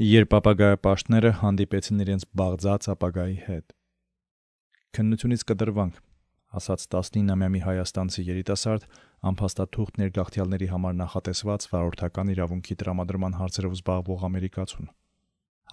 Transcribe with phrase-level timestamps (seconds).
[0.00, 3.74] Երբ ապագայապաշտները հանդիպեցին իրենց բաղձած ապագայի հետ։
[4.96, 5.98] Քննությունից կդրվանք,
[6.56, 8.86] ասաց 19-ամյա մի հայաստանցի երիտասարդ,
[9.32, 14.90] անփաստաթուղթ ներգաղթյալների համար նախատեսված վարորդական իրավունքի տրամադրման հարցերով զբաղվող ամերիկացուն։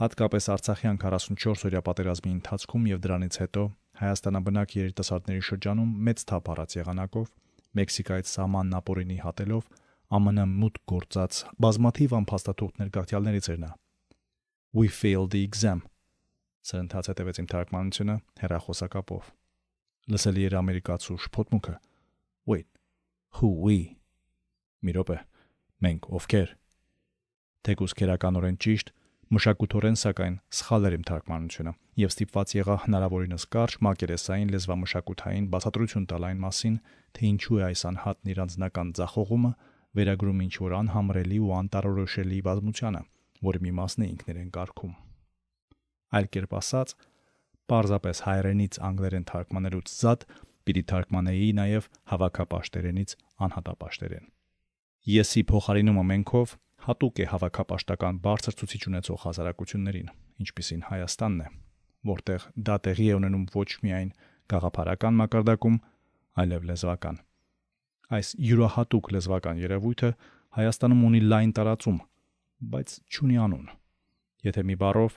[0.03, 3.67] Հատկապես Արցախյան 44-օրյա պատերազմի ընթացքում եւ դրանից հետո
[4.03, 7.35] հայաստանաբնակ երիտասարդների շրջանում մեծ թափ առած եղանակով
[7.79, 9.75] Մեքսիկայից սահմանն ապօրինի հատելով
[10.19, 13.77] ԱՄՆ մուտք գործած բազմաթիվ անփաստաթուղթ ներգաղթյալներից էր նա
[14.71, 15.81] We failed the exam։
[16.69, 19.29] Սրընթաց հետևեց իմ թարգմանությունը հերախոսակապով։
[20.13, 21.73] Լսելի էր ամերիկացու շփոթմունքը։
[22.51, 22.67] Wait,
[23.39, 23.77] who we?
[24.85, 25.17] Մի րոպե։
[25.85, 26.53] Մենք ովքեր։
[27.65, 28.93] Թեկուս քերականորեն ճիշտ,
[29.33, 31.73] մշակութորեն սակայն սխալ էր իմ թարգմանությունը
[32.05, 36.79] եւ ստիպված եղա հնարավորինս կարճ մակերեսային լեզվամշակութային բացատրություն տալ այն մասին,
[37.17, 39.51] թե ինչու է այս անհատն իր անձնական ցախողումը
[39.99, 43.01] վերագրում ինչ որ անհամրելի ու անտարորոշելի բազմությանը,
[43.45, 44.93] որի մի մասն է ինքներեն կարգում։
[46.19, 46.93] Այլ կերպ ասած,
[47.69, 50.25] պարզապես հայերենից անգլերեն թարգմանելուց զատ
[50.69, 53.13] պիտի թարգմանեի նաև հավաքապաշտերենից
[53.45, 54.25] անհատապաշտերեն։
[55.09, 56.55] Եսի փոխարինումը մենքով
[56.89, 60.11] հատուկ է հավաքապաշտական բարձր ցուցիչ ունեցող հասարակություններին,
[60.43, 61.47] ինչպիսին Հայաստանն է,
[62.09, 64.11] որտեղ դա տեղի է ունենում ոչ միայն
[64.53, 65.79] գաղափարական մակարդակում,
[66.43, 67.19] այլև լեզվական։
[68.19, 70.11] Այս յուրահատուկ լեզվական երևույթը
[70.59, 71.99] Հայաստանում ունի լայն տարածում,
[72.59, 73.67] բայց չունի անուն։
[74.49, 75.15] Եթե մի բառով,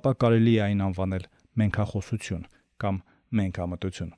[0.00, 1.24] ապա կարելի է այն անվանել
[1.60, 2.46] մենքախոսություն
[2.80, 3.00] կամ
[3.40, 4.12] մենքամտություն։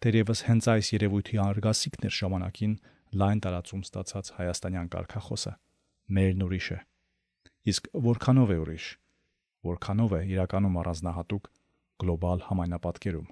[0.00, 2.76] Տերևս հենց այս երևույթի արգասիքն էր ժամանակին
[3.20, 5.52] լայն տարածում ստացած հայաստանյան կարգախոսը։
[6.16, 6.78] Մերն ուրիշ է։
[7.70, 8.86] Իսկ որքանով է ուրիշ։
[9.70, 11.50] Որքանով է իրականում առանձնահատուկ
[12.00, 13.28] գլոբալ համայնապատկերում։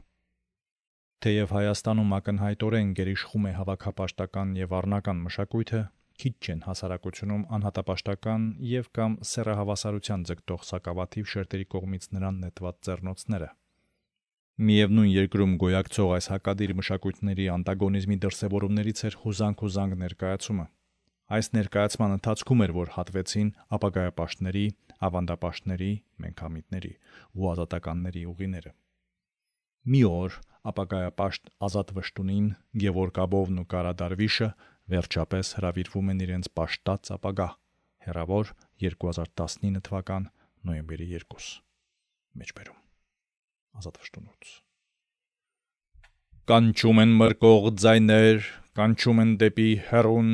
[1.24, 5.80] Թեև Հայաստանում ակնհայտորեն գերիշխում է հավաքապաշտական եւ առնական մշակույթը,
[6.18, 13.50] քիչ չեն հասարակությունում անհատապաշտական եւ կամ սեռահավասարության ձգտող սակավաթիվ շերտերի կողմից նրան նետված ձեռնոցները։
[14.58, 20.66] Միևնույն երկրում գոյակցող այս հակադիր մշակույթների անտագոնիզմի դրսևորումներից էր հուզանք-հուզանք ներկայացումը։
[21.38, 24.66] Այս ներկայացման ընթացքում էր, որ հատվեցին ապագայապաշտների,
[25.08, 25.92] ավանդապաշտների,
[26.24, 26.92] մենքամիտների
[27.38, 28.72] ու ազատականների ուղիները։
[29.88, 30.38] Մի օր
[30.72, 32.48] ապագայապաշտ Ազատ Վշտունին,
[32.82, 34.48] Գևորգ Աբովն ու Կարադարվիշը
[34.92, 37.48] վերջապես հravirվում են իրենց պաշտած ապագա
[38.08, 38.52] հերավոր
[38.84, 40.28] 2019 թվական
[40.68, 41.50] նոյեմբերի 2
[42.40, 42.78] մեջբերում
[43.82, 44.54] ազատ վշտունոց
[46.48, 50.30] կանչում են մրկող ձայներ կանչում են դեպի հերուն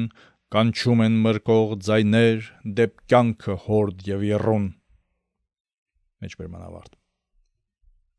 [0.55, 4.69] կանչում են մրկող ձայներ դեպ կյանքը հորդ եւ երուն
[6.25, 6.95] մեջբերման ավարտ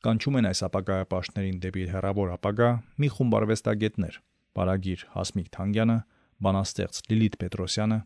[0.06, 2.68] կանչում են այս ապագայապաշտներին դեպի հերավոր ապագա
[3.02, 4.20] մի խումբ արվեստագետներ
[4.56, 5.96] Պարագիր Հասմիկ Թանգյանը
[6.44, 7.98] բանաստեղծ Լիլիթ Պետրոսյանը,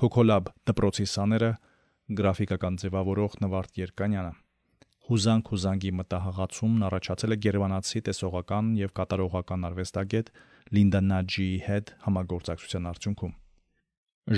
[0.00, 1.50] Քոքոլաբ դպրոցի սաները,
[2.16, 4.32] գրաֆիկական ձևավորող Նվարդ Երկանյանը։
[5.06, 10.30] Հուզանք հուզանգի մտահղացումն առաջացել է Գերմանացի տեսողական եւ կատարողական արվեստագետ
[10.76, 13.34] Լինդա Նաջիի հետ համագործակցության արդյունքում։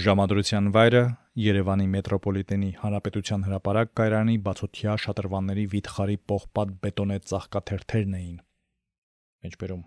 [0.05, 1.03] Ժամադրության վայրը
[1.49, 8.37] Երևանի մետրոպոլիտենի Հանրապետության հրապարակ կայարանի բացօթյա շատրվանների վիթխարի պողպատ բետոնե ծաղկաթերթերն էին։
[9.49, 9.87] Մեջբերում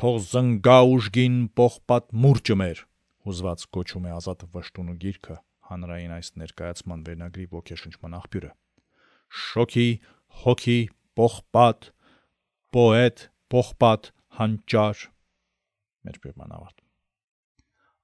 [0.00, 2.82] Թող զնգա ուժգին պողպատ մուրճը մեր,
[3.26, 5.36] հուզված գոչում է Ազատ Վշտունու գիրքը
[5.72, 8.50] հանրային այս ներկայացման վերնագրի ոգեշնչման աղբյուրը։
[9.42, 9.88] Շոքի,
[10.42, 10.80] հոգի,
[11.18, 11.88] պողպատ,
[12.76, 15.06] պոետ, պողպատ, հանճար։
[16.08, 16.78] Մեջբերման ավարտ։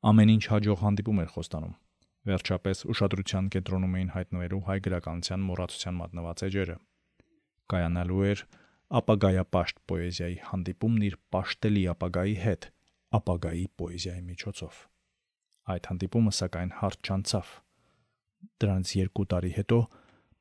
[0.08, 1.76] Ամեն ինչ հաջող հանդիպում էր խոստանում։
[2.28, 6.76] Վերջապես ուշադրության կենտրոնում էին հայտնվելու հայ գրականության մոռացության մատնված էջերը։
[7.72, 8.42] Կայանալու էր
[8.88, 12.66] ապագայապաշտ պոեզիայի հանդիպումն իր պաշտելի ապագայի հետ,
[13.18, 14.78] ապագայի պոեզիայի միջոցով։
[15.74, 17.50] Այդ հանդիպումը սակայն հարթ չանցավ։
[18.64, 19.78] Դրանից 2 տարի հետո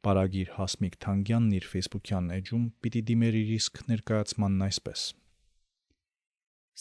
[0.08, 5.06] Պարագիր Հասմիկ Թանգյանն իր Facebook-յան էջում պիտի դիմեր իր իսկ ներկայացմանն այսպես.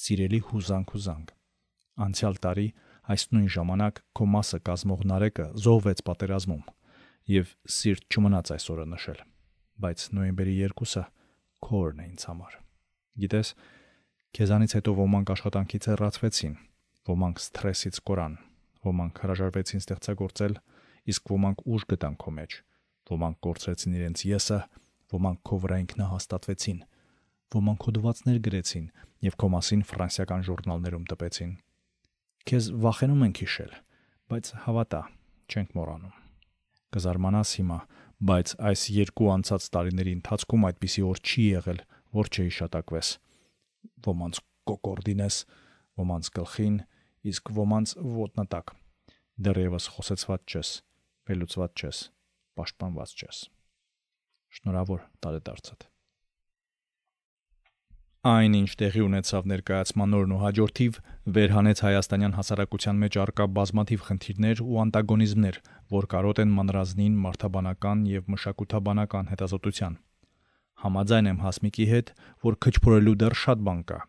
[0.07, 1.33] Սիրելի հուզանք հուզանք։
[2.07, 2.67] Անցյալ տարի
[3.17, 6.67] այս նույն ժամանակ քո մասը կազմող Նարեկը զոհվեց պատերազմում
[7.37, 9.25] եւ սիրտ չմնաց այսօրը նշել
[9.83, 11.03] բայց նոյեմբերի 2-ը
[11.65, 12.57] քորն է ինձ համար։
[13.23, 13.53] Գիտես,
[14.37, 16.57] քեզանից հետո ոմանք աշխատանքից հեռացվեցին,
[17.07, 18.35] ոմանք սթրեսից կորան,
[18.87, 20.55] ոմանք հրաժարվեցին ստեղծագործել,
[21.13, 22.57] իսկ ոմանք ուժ գտան քո մեջ,
[23.17, 24.59] ոմանք կորցրեցին իրենց եսը,
[25.17, 26.81] ոմանք քո վրա ինքնահաստատվեցին,
[27.57, 28.87] ոմանք հոդվածներ գրեցին
[29.27, 31.53] եւ քո մասին ֆրանսիական ժուրնալներում տպեցին։
[32.47, 33.73] Քեզ վախենում ենք հիշել,
[34.31, 35.03] բայց հավատա,
[35.47, 36.17] չենք մոռանում։
[36.97, 37.79] Կզարմանաս հիմա,
[38.17, 41.81] բայց այս երկու անցած տարիների ընթացքում այդպիսի օր չի եղել,
[42.17, 43.11] որ չհիշատակվես։
[44.07, 44.41] Ոմանց
[44.71, 45.41] կոկորդինես,
[46.01, 46.79] ոմանց գլխին,
[47.33, 48.73] իսկ ոմանց ոտնատակ։
[49.47, 50.71] Դեռևս խոսեցված չես,
[51.29, 52.01] վերլուծված չես,
[52.57, 53.43] պաշտպանված չես։
[54.57, 55.91] Շնորհավոր տարեդարձդ։
[58.27, 60.97] Այն, ինչ տեղի ունեցավ ներկայացման օրն ու հաջորդիվ,
[61.37, 65.59] վերհանեց հայաստանյան հասարակության մեջ արկա բազմաթիվ խնդիրներ ու անտագոնիզմներ,
[65.95, 69.95] որ կարոտ են մանրազնին մարդաբանական եւ մշակութաբանական հետազոտության։
[70.87, 72.13] Համաձայն եմ Հասմիկի հետ,
[72.49, 74.03] որ քչփորելու դեռ շատ բան կա։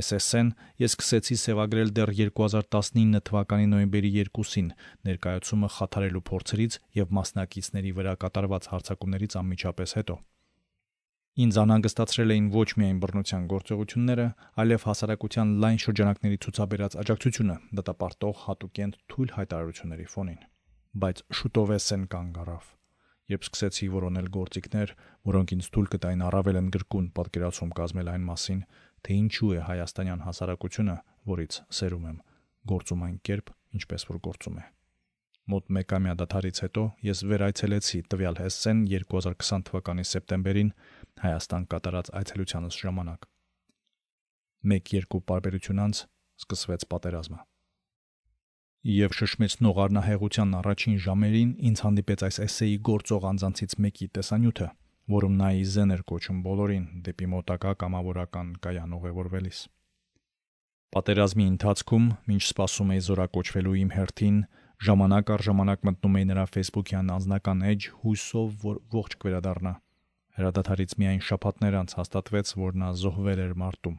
[0.00, 4.74] Այս էսեն ես սկսեցի սևագրել դեռ 2019 թվականի նոյեմբերի 2-ին
[5.10, 10.22] ներկայացումը խաթարելու փորձերից եւ մասնակիցների վրա կատարված հարձակումներից անմիջապես հետո։
[11.38, 14.24] Ինձ անհանգստացրել էին ոչ միայն բռնության գործողությունները,
[14.62, 20.40] այլև հասարակության լայն շրջանակների ցուցաբերած աջակցությունը դատապարտող հատուկենտ թույլ հայտարարությունների ֆոնին։
[21.04, 22.66] Բայց շուտով էսեն կանգ առավ,
[23.30, 24.94] երբ սկսեցի որոնել գործիքներ,
[25.30, 28.60] որոնք ինձ թույլ կտային առավել ընդգրկուն պատկերացում կազմել այն մասին,
[29.06, 30.98] թե ինչու է հայաստանյան հասարակությունը,
[31.30, 32.20] որից սերում եմ,
[32.74, 34.68] գործում այն կերպ, ինչպես որ գործում է։
[35.50, 40.68] Մոտ 1 ամյա դաթարից հետո ես վերայցելեցի տվյալ Հեսսեն 2020 թվականի սեպտեմբերին
[41.20, 43.24] Հայաստան կատարած այցելությանս ժամանակ։
[44.74, 45.98] 1-2 պարբերություն անց
[46.40, 47.40] սկսվեց պատերազմը։
[48.90, 54.68] Եվ շշմեցնող առնահեղության առաջին ժամերին ինձ հանդիպեց այս էսեի գործող անձանցից մեկի տեսանյութը,
[55.16, 59.60] որում նա իզեն էր կոչում բոլորին դեպի մոտակա կամավորական կայան ուղևորվելիս։
[60.96, 64.40] Պատերազմի ընթացքում, ինչ սպասում էի զորակոչվելու իմ հերթին,
[64.88, 69.76] ժամանակ առ ժամանակ մտնում էի նրա Facebook-յան անձնական էջ հույսով, որ ողջ կվերադառնա։
[70.38, 73.96] Հրադադարից միայն շաբաթներ անց հաստատվեց, որ նա զոհվել էր մարտում։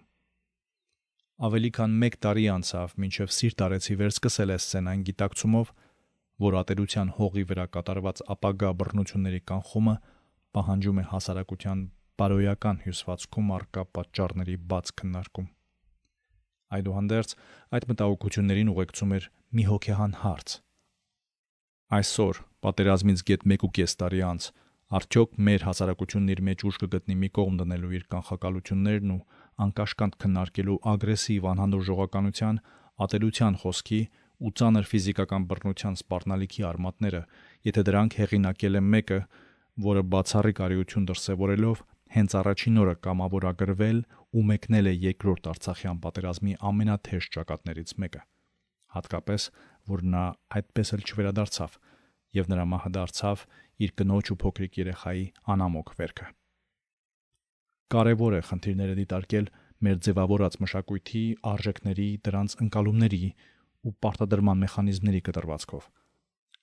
[1.42, 5.72] Ավելի քան 1 տարի անցավ, մինչև սիրտ արեցի վերսկսել այս սցենային գիտակցումով,
[6.42, 9.96] որ ատելության հողի վրա կատարված ապագա բռնությունների կանխումը
[10.58, 11.82] պահանջում է հասարակության
[12.22, 15.48] բարոյական հյուսվածքում արկա պատճառների բաց քննարկում։
[16.78, 17.32] Այդուհանդերձ
[17.78, 19.26] այդ մտահոգություններին ուղեկցում էր
[19.58, 20.54] մի հոգեհան հարց։
[21.98, 24.46] Այսօր, պատերազմից գետ 1.5 տարի անց,
[24.92, 29.22] Արդյոք մեր հասարակությունն իր մեջ ուժ կգտնի մի կողմ դնելու իր կանխակալություններն ու
[29.66, 32.60] անկաշկանդ քննարկելու ագրեսիվ անհանդուրժողականության,
[33.06, 34.02] ատելության խոսքի
[34.42, 37.22] ու ծանր ֆիզիկական բռնության սպառնալիքի արմատները,
[37.72, 39.20] եթե դրանք հեղինակել է մեկը,
[39.88, 44.00] որը բացառիկ արիություն դրսևորելով հենց առաջին օրը կամավորագրվել
[44.36, 48.22] ու մեկնել է երկրորդ Արցախյան պատերազմի ամենաթեժ ճակատներից մեկը։
[48.92, 49.46] Հատկապես,
[49.92, 50.24] որ նա
[50.60, 51.78] այդպես էլ չվերադարձավ
[52.36, 53.46] եւ նրա մահը դարձավ
[53.86, 55.26] իր կնոջ ու փոքրիկ երեխայի
[55.56, 56.28] անամոք վերքը։
[57.92, 59.48] Կարևոր է խնդիրները դիտարկել
[59.82, 63.26] մեր ձևավորած մշակույթի արժեքների, դրանց ընկալումների
[63.82, 65.90] ու պարտադրման մեխանիզմների կտրվածքով։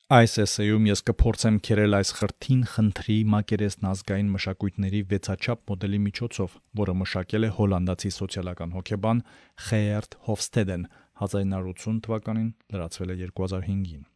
[0.08, 6.94] Այս էսեյում ես կփորձեմ քերել այս խրթին խնդրի մակերեսն ազգային մշակույթների վեցաչափ մոդելի միջոցով, որը
[7.02, 9.20] մշակել է հոլանդացի սոցիալական հոգեբան
[9.68, 10.86] Խեերտ Հոֆստեդեն
[11.28, 14.08] 1980 թվականին, լրացվել է 2005-ին։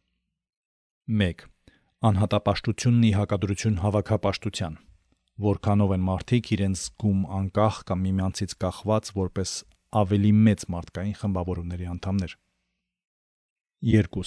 [1.21, 1.45] 1
[2.03, 4.73] անհատապաշտությունն ի հակադրություն հավաքապաշտության
[5.45, 9.53] որքանով են մարդիկ իրենց զգում անկախ կամ միմյանցից կախված որպես
[10.01, 12.35] ավելի մեծ մարդկային խմբավորումների անդամներ
[13.93, 14.25] 2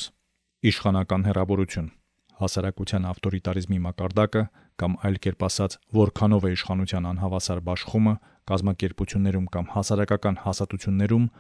[0.73, 1.93] իշխանական հերավորություն
[2.41, 4.45] հասարակության ավտորիտարիզմի մակարդակը
[4.81, 8.15] կամ այլ կերպ ասած որքանով է իշխանության անհավասար աշխումը
[8.57, 11.33] կազմակերպություններում կամ հասարակական հասատություններում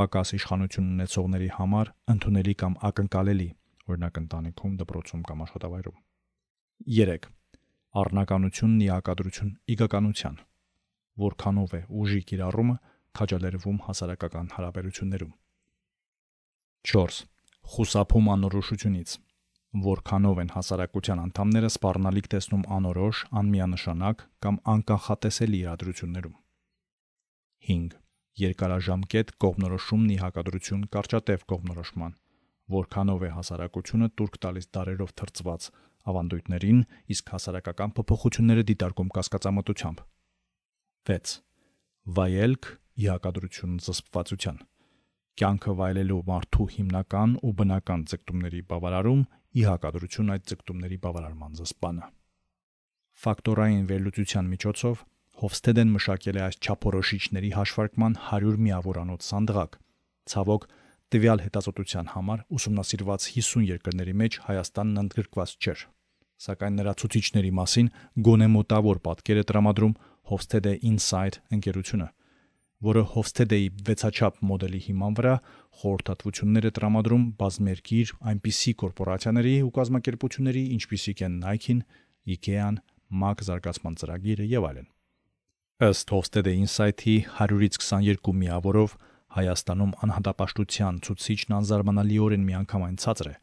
[0.00, 3.48] պակաս իշխանություն ունեցողների համար ընդունելի կամ ակնկալելի
[3.90, 5.98] օրինակ ընտանիքում, դպրոցում կամ աշխատավայրում։
[6.98, 7.26] 3.
[7.94, 10.38] Առնականությունն ի հակադրություն իգականության։
[11.24, 12.76] Որքանով է ուժի կիրառումը
[13.18, 15.34] քաջալերվում հասարակական հարաբերություններում։
[16.94, 17.20] 4.
[17.74, 19.12] Խուսափում անորոշությունից։
[19.84, 26.36] Որքանով են հասարակության անդամները սպառնալիք տեսնում անորոշ, անմիանշանակ կամ անկանխատեսելի իրադրություններում։
[27.70, 27.96] 5.
[28.44, 32.14] Երկարաժամկետ կողմնորոշումն ի հակադրություն կարճատև կողմնորոշման
[32.72, 35.66] որքանով է հասարակությունը турք տալիս դարերով թրծված
[36.04, 36.80] ավանդույթներին,
[37.14, 40.02] իսկ հասարակական փոփոխությունները դիտարկում կասկածամտությամբ։
[41.10, 41.34] 6.
[42.18, 42.68] Վայելք
[43.04, 44.58] իակադրություն զսպվածության։
[45.34, 49.24] Կյանքը վայելելու մարդու հիմնական ու բնական ցկտումների բավարարում
[49.64, 52.06] իակադրություն այդ ցկտումների բավարարման զսպանը։
[53.24, 55.02] Ֆակտորային վերլուծության միջոցով
[55.42, 59.72] Հովստեդեն մշակել է այս չափորոշիչների հաշվարկման 100 միավորանոց սանդղակ։
[60.30, 60.66] Ցավոք,
[61.14, 65.82] Տվյալ հետազոտության համար ուսումնասիրված 50 երկրների մեջ Հայաստանն ընդգրկված չէր,
[66.42, 67.90] սակայն նրա ցուցիչների մասին
[68.28, 69.94] գոնե մոտավոր պատկեր է տրամադրում
[70.30, 72.08] Hofstede Insight ընկերությունը,
[72.88, 75.36] որը Hofstede-ի վեցաչափ մոդելի հիման վրա
[75.84, 81.86] խորհրդատվություններ է տրամադրում բազմերկիր այնպիսի կորպորացիաների ու կազմակերպությունների, ինչպիսիք են Nike-ն,
[82.34, 82.82] IKEA-ն,
[83.22, 84.90] MAC զարգացման ծրագիրը եւ այլն։
[85.94, 88.98] Ըստ Hofstede Insight-ի 100-ից 22 միավորով
[89.34, 93.34] Հայաստանում անհատապաշտության ցուցիչն անզարմանալիորեն միանգամայն ցածր է,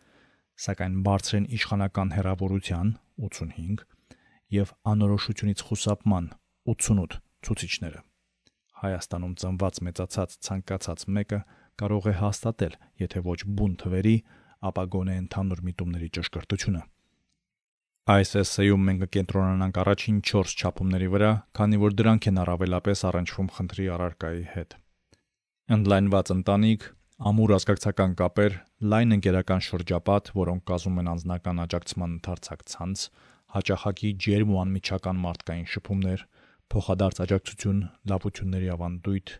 [0.66, 2.94] սակայն բարձր են իշխանական հերավորության
[3.28, 3.84] 85
[4.56, 6.30] եւ անորոշությունից խուսափման
[6.76, 7.18] 88
[7.48, 8.00] ցուցիչները։
[8.82, 11.40] Հայաստանում ծնված մեծացած ցանկացած մեկը
[11.82, 14.16] կարող է հաստատել, եթե ոչ բուն թվերի,
[14.72, 16.82] ապա գոնե ընդհանուր միտումների ճշգրտությունը։
[18.16, 23.86] Այս էսեյում մենք կենտրոնանանք առաջին 4 չափումների վրա, քանի որ դրանք են առավելապես առնչվում խնդրի
[23.96, 24.81] առարկայի հետ։
[25.72, 26.82] Ընդլայնված ընտանիք,
[27.30, 28.56] ամուր ազգակցական կապեր,
[28.92, 33.04] լայն ընկերական շրջապատ, որոնք կազմում են անձնական աջակցման ընդարձակ ցանց,
[33.56, 36.26] հաճախակի ջերմ ու անմիջական մարդկային շփումներ,
[36.76, 37.80] փոխադարձ աջակցություն,
[38.12, 39.34] լավությունների ավանդույթ,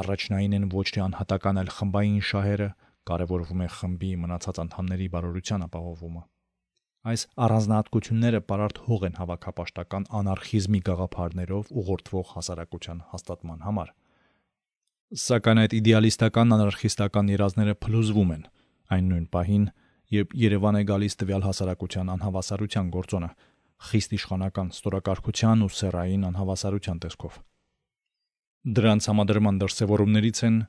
[0.00, 2.72] առաջնային են ոչ թե անհատական, այլ խմբային շահերը,
[3.12, 6.22] կարևորվում է խմբի մնացած անդամների բարօրության ապահովումը։
[7.10, 13.98] Այս առանձնահատկությունները պարարտ հող են հավաքապաշտական անարխիզմի գաղափարներով ուղղորդվող հասարակության հաստատման համար։
[15.10, 18.42] Սակայն այդ իդեալիստական անարխիստական երազները փլուզվում են
[18.94, 19.62] այն նույն պահին,
[20.14, 23.30] երբ Երևան է գալիս տվյալ հասարակության անհավասարության գործոնը,
[23.90, 27.38] խիստ իշխանական ստորակարգության ու սերային անհավասարության տեսքով։
[28.78, 30.60] Դրանց համադրման դրսևորումներից են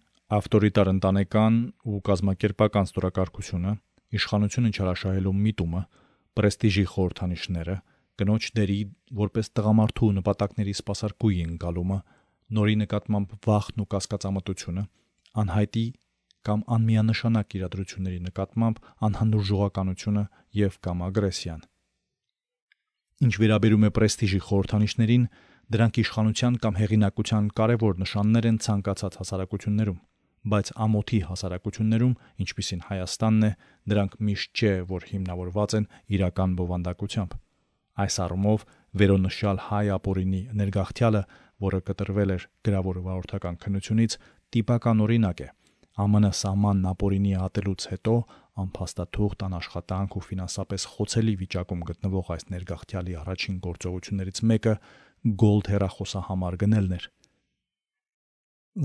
[0.42, 1.56] ավտորիտար ընտանեկան
[1.92, 3.72] ու կազմակերպական ստորակարգությունը,
[4.18, 5.82] իշխանությունը չարաշահելու միտումը,
[6.42, 7.76] պրեստիժի խորհրդանիշները,
[8.22, 8.80] կնոջ դերի
[9.22, 12.00] որպես տղամարդու նպատակների սпасարկույի ընկալումը,
[12.58, 14.84] նորի նկատմամբ վախն ու կասկածամտությունը,
[15.42, 15.86] անհայտի
[16.48, 20.24] կամ անմիանշանակ իրադրությունների նկատմամբ անհանդուրժողականությունը
[20.62, 21.62] եւ կամ ագրեսիան։
[23.22, 25.28] Ինչ վերաբերում է պրեստիժի խորհրդանիշներին,
[25.72, 30.00] դրանք իշխանության կամ հեղինակության կարևոր նշաններ են ցանկացած հասարակություններում
[30.42, 33.52] բայց ամոթի հասարակություններում, ինչպիսին Հայաստանն է,
[33.92, 35.86] դրանք միշտ չէ, որ հիմնավորված են
[36.18, 37.36] իրական բովանդակությամբ։
[38.02, 38.66] Այս առումով
[39.02, 41.22] վերոնշյալ հայ ապորինի ներգաղթյալը,
[41.62, 44.18] որը կտրվել էր գրավոր վարորդական քննությունից,
[44.52, 45.50] տիպական օրինակ է։
[46.02, 48.14] ԱՄՆ սահմանն ապորինի ատելուց հետո
[48.62, 54.74] անփաստաթուղթ անաշխատանք ու ֆինանսապես խոցելի վիճակում գտնվող այս ներգաղթյալի առաջին գործողություններից մեկը
[55.42, 57.06] Gold հեռախոսահամար գնելն էր։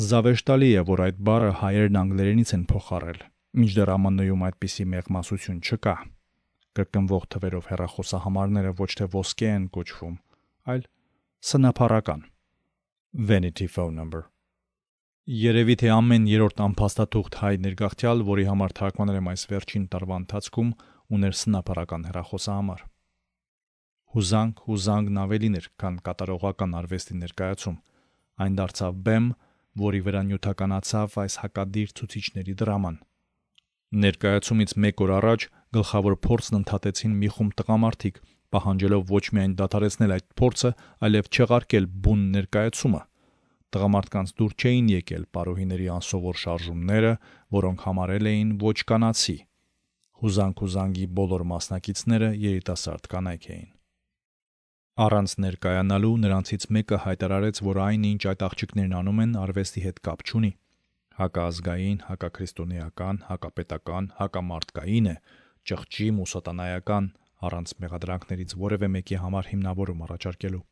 [0.06, 3.21] Զավեշտալի է, որ այդ բառը հայերն անգլերենից են փոխառել։
[3.56, 5.95] Մինչդեռ ԱՄՆ-ում այդպիսի մեղմասություն չկա։
[6.76, 10.16] Կրկնվող թվերով հեռախոսահամարները ոչ թե ոսկե են կոչվում,
[10.75, 10.83] այլ
[11.47, 12.26] սնափարական։
[13.15, 14.27] Vanity phone number։
[15.27, 20.69] Երևի թե ամեն երրորդ անփաստաթուղթ հայ ներգաղթյալ, որի համար թարգմանել եմ այս վերջին տարվա ընթացքում,
[21.17, 22.83] ուներ սնափարական հեռախոսահամար։
[24.17, 27.81] Հուզանք, հուզանգն ավելին էր, քան կատարողական արվեստի ներկայացում։
[28.47, 29.27] Այն դարձավ բեմ,
[29.87, 32.97] որի վրա նյութականացավ այս հակադիր ցուցիչների դրաման։
[34.07, 38.23] Ներկայացումից 1 օր առաջ գլխավոր փորձն ընդհատեցին մի խումբ տղամարդիկ,
[38.57, 40.73] պահանջելով ոչ միայն դադարեցնել այդ փորձը,
[41.07, 43.03] այլև չեղարկել բուն ներկայացումը։
[43.77, 47.13] Տղամարդկանց դուր չէին եկել պարոհիների անսովոր շարժումները,
[47.57, 49.37] որոնք համարել էին ոչ կանացի։
[50.23, 53.67] Հուզանք-հուզանգի բոլոր մասնակիցները երիտասարդ կանայք էին։
[55.07, 60.23] Առանց ներկայանալու նրանցից մեկը հայտարարեց, որ այն, ինչ այդ աղջիկներն անում են, արվեստի հետ կապ
[60.25, 60.53] չունի։
[61.17, 65.17] Հակազգային, հակաքրիստոնեական, հակապետական, հակամարտկային է,
[65.69, 67.11] ճղճի մուսատանայական
[67.45, 70.64] առանց մեղադրանքներից որևէ մեկի համար հիմնավորում առաջարկելու։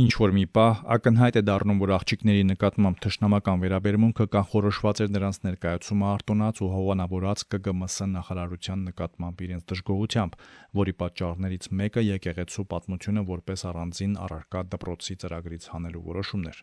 [0.00, 5.38] Ինչ որ մի պահ ակնհայտ է դառնում, որ աղջիկների նկատմամբ թշնամական վերաբերմունքը կանխորոշված էր նրանց
[5.46, 10.38] ներկայացումը արտոնած ու հովանավորած ԿԳՄՍ նախարարության նկատմամբ իրենց դժգոհությամբ,
[10.80, 16.62] որի պատճառներից մեկը եկեղեցու պատմությունը որպես առանձին առարկա դպրոցի ծրագրից հանելու որոշումն էր։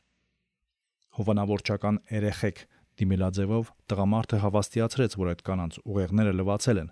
[1.17, 2.57] Հովանավորչական երեխեք
[2.97, 6.89] դիմելաձևով տղամարդը հավաստիացրեց, որ այդ կանանց ուղեղները լվացել են,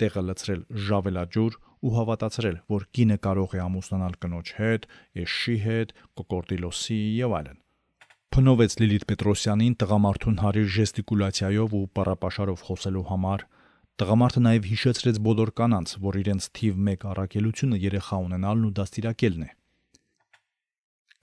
[0.00, 4.86] տեղը լցրել ժավելաջուր ու հավատացրել, որ կինը կարող է ամուսնանալ կնոջ հետ,
[5.18, 7.58] եշի հետ, կոկորդիլոսի եւ այլն։
[8.32, 13.42] Փնովեց Լիլիթ Պետրոսյանին տղամարդուն հարիր ժեստիկուլյացիայով ու պարապաշարով խոսելու համար։
[14.00, 19.50] Տղամարդը նաև հիշեցրեց բոլոր կանանց, որ իրենց թիվ 1 առաքելությունը երեխա ունենալն ու դաստիարակելն է։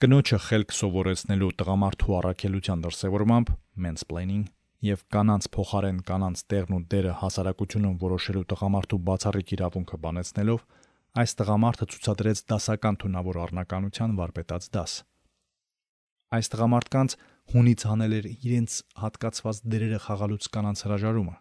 [0.00, 3.50] Կնոջը խելք սովորեցնելու տղամարդու առաքելության դրսևորմամբ
[3.84, 4.46] mansplaining
[4.80, 10.62] եւ կանանց փոխարեն կանանց տեղն ու դերը հասարակությունում որոշելու տղամարդու բացառիկ իրավունքը բանեցնելով
[11.20, 14.92] այս տղամարդը ցուցադրեց դասական թունավոր առնականության վարպետաց դաս։
[16.30, 17.16] Այս տղամարդկանց
[17.50, 21.36] հունից հանել էր իրենց հատկացված դերերը խաղալուց կանանց հրաժարումը։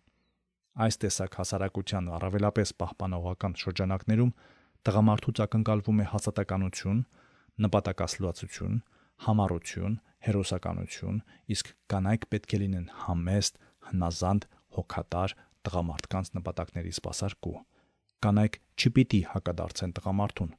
[0.80, 4.32] Այս տեսակ հասարակության առավելապես պահպանողական շրջանակներում
[4.90, 7.00] տղամարդուց ակնկալվում է հասարակականություն,
[7.60, 8.76] նպատակասլուացություն,
[9.26, 11.20] համառություն, հերոսականություն,
[11.56, 13.60] իսկ կանայք պետք է լինեն համեստ,
[13.90, 14.48] հնազանդ,
[14.78, 15.36] հոգատար,
[15.66, 17.56] տղամարդկանց նպատակների սպասարկու։
[18.24, 20.52] Կանայք չպիտի հակադարձեն տղամարդուն,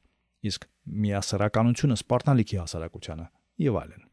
[0.51, 0.65] իսկ
[1.01, 3.27] միասեռականությունը սպառնալիքի հասարակությանը
[3.65, 4.07] եւ այլն։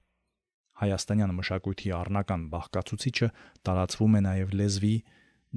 [0.78, 3.28] Հայաստանյան մշակույթի առնական բաղկացուցիչը
[3.66, 4.92] տարածվում է նաեւ լեզվի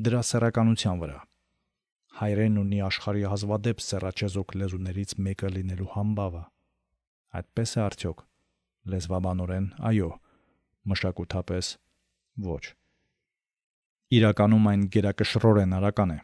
[0.07, 1.19] դրասեռականության վրա։
[2.21, 6.43] Հայրենն ունի աշխարհի հազվադեպ սեռաչեզոք լեզուներից մեկը լինելու համբավը։
[7.41, 8.25] Այդպես է արդյոք
[8.89, 10.09] Լեզվաբանորեն այո,
[10.89, 11.67] մշակութապես
[12.41, 12.63] ոչ։
[14.17, 16.19] Իրականում այն գերակշռորեն արական է։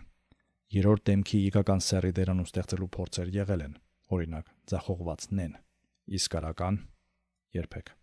[0.77, 3.77] Երրորդ դեմքի իգական սերի դերանում ստեղծելու փորձեր եղել են,
[4.17, 5.53] օրինակ, ձախողվածն են,
[6.17, 6.79] իսկ արական
[7.57, 7.93] երբեք։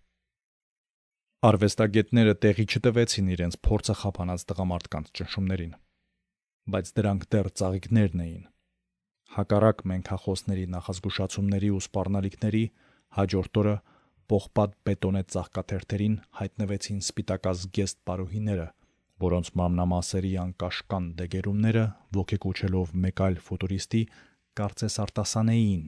[1.44, 5.75] Արվեստագետները տեղի չտվեցին իրենց փորձը խափանած տղամարդկանց ճնշումներին,
[6.73, 8.44] բայց դրանք դեռ ծաղիկներն էին։
[9.34, 12.64] Հակառակ մենքախոսների նախազգուշացումների ու սպառնալիքների
[13.18, 13.75] հաջորդ օրը
[14.29, 18.67] պողպատ բետոնե ծաղկաթերթերին հայտնվեցին սպիտակազգեստ պարուհիները,
[19.25, 21.86] որոնց մամնամասերի անկաշկան դեգերումները
[22.19, 24.03] ոգեկոչելով մեկ այլ ֆուտուրիստի
[24.59, 25.86] կարծես արտասանեին.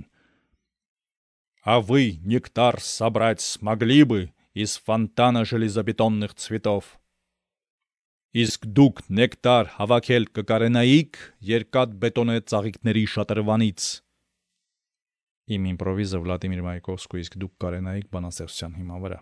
[1.64, 6.98] «А вы нектар собрать смогли бы из фонтана железобетонных цветов.
[8.32, 11.20] Իսկ դուք նեկտար հավաքել կկարենայիք
[11.52, 13.88] երկաթ բետոնե ծաղիկների շատրվանից։
[15.47, 19.19] Իմ իմպրովիզը Վլադիմիր Մայկովսկու իսկ դուք կարենայիք բանաստեղծության հիման վրա։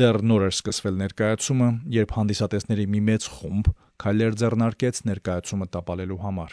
[0.00, 3.70] Դեռ նոր էր սկսվել ներկայացումը, երբ հանդիսատեսների մի մեծ խումբ
[4.04, 6.52] քայլեր ձեռնարկեց ներկայացումը տապալելու համար։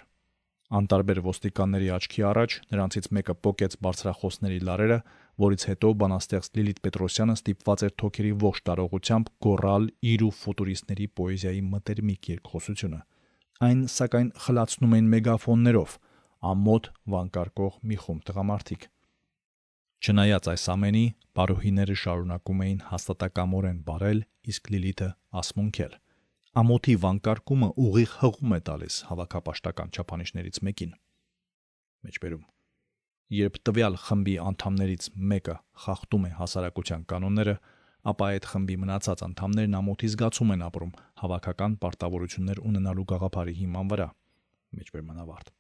[0.78, 4.98] Անտարբեր ոստիկանների աչքի առաջ նրանցից մեկը պոկեց բարձրախոսների լարերը,
[5.44, 11.62] որից հետո բանաստեղծ Լիլիթ Պետրոսյանը ստիպված էր թոքերի ողջ տարողությամբ գոռալ իր ու ֆուտուրիստների պոեզիայի
[11.72, 13.00] մտերմիկ երկխոսությունը։
[13.68, 15.96] Այն սակայն խլացնում էին մեգաֆոններով,
[16.46, 18.84] ամոթ վանկարկող մի խումբ տղամարդիկ։
[19.98, 21.06] Չնայած այս ամենի,
[21.38, 24.20] բարոհիները շարունակում էին հաստատակամորեն բարել,
[24.54, 25.10] իսկ Լիլիթը
[25.42, 25.96] ասմունքել։
[26.62, 30.94] Ամոթի վանկարկումը ուղիղ հղում է տալիս հավաքապաշտական չափանիշներից մեկին։
[32.08, 32.46] Մեջբերում
[33.28, 37.56] Երբ տվյալ խմբի անդամներից մեկը խախտում է հասարակության կանոնները,
[38.08, 40.94] ապա այդ խմբի մնացած անդամներն ամոթի զգացում են ապրում
[41.28, 44.08] հավաքական պարտավորություններ ունենալու գաղափարի հիման վրա։
[44.80, 45.52] Մեջբերման ավարտ։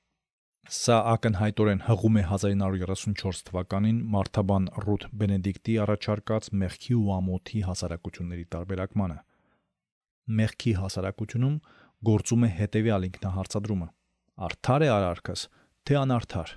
[0.68, 9.15] Սա ակնհայտորեն հղում է 1934 թվականին Մարթաբան Ռութ Բենեդիկտի առաջարկած մեղքի ու ամոթի հասարակությունների տարբերակմանը։
[10.39, 11.56] Մեղքի հասարակությունում
[12.10, 13.88] գործում է հետևյալ ինքնահարցադրումը.
[14.48, 15.46] արդար է արարքս,
[15.88, 16.52] թե անարդար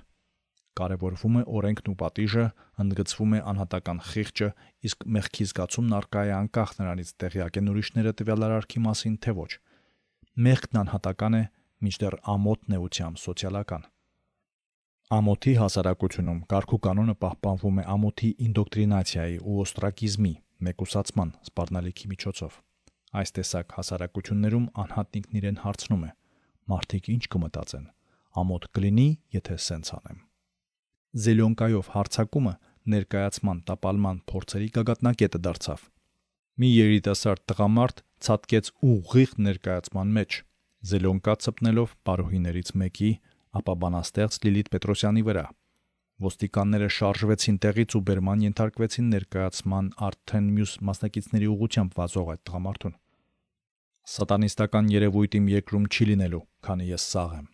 [0.81, 2.45] կարևորվում է օրենքն ու պատիժը,
[2.83, 4.49] ընդգծվում է անհատական խիղճը,
[4.91, 9.51] իսկ մեղքի զգացումն արկա է անկախ նրանից տեղյակ են ուրիշները տվյալ արարքի մասին, թե ոչ։
[10.51, 11.43] Մեղքն անհատական է,
[11.81, 13.90] մինչդեռ ամոթն էությամբ սոցիալական։
[15.11, 20.29] Ամոթի հասարակությունում կարգու կանոնը պահպանվում է ամոթի ինդոկտրինացիայի ու օստրակիզմի,
[20.67, 22.53] մեկուսացման, սպառնալիքի միջոցով։
[23.19, 26.11] Այս տեսակ հասարակություններում անհատն ինքն իրեն հարցնում է.
[26.71, 27.85] մարդիկ ինչ կմտածեն։
[28.39, 30.21] Ամոթ կլինի, եթե սենց անեմ։
[31.25, 32.53] Զելյոնկայով հարցակումը
[32.95, 35.83] ներկայացման տապալման փորձերի գագաթնակետը դարձավ։
[36.61, 40.31] Մի երիտասարդ տղամարդ ցածկեց ուղիղ ներկայացման մեջ,
[40.81, 43.11] Զելյոնկա ցպնելով բարոհիներից մեկի,
[43.59, 45.45] ապա բանաստեղծ Լիլիթ Պետրոսյանի վրա։
[46.21, 52.99] Ոստիկանները շարժվեցին տեղից ու բերման ենթարկվեցին ներկայացման արդեն մյուս մասնակիցների ուղությամբ վազող այդ տղամարդուն։
[54.11, 57.49] Սատանիստական երևույթ իմ երկրում չի լինելու, քանի ես սաղ եմ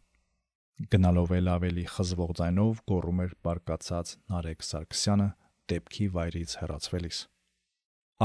[0.77, 5.25] գնալով էլ ավելի խզվող ձայնով գոռում էր բարկացած Նարեկ Սարգսյանը
[5.71, 7.21] դեպքի վայրից հեռացվելիս։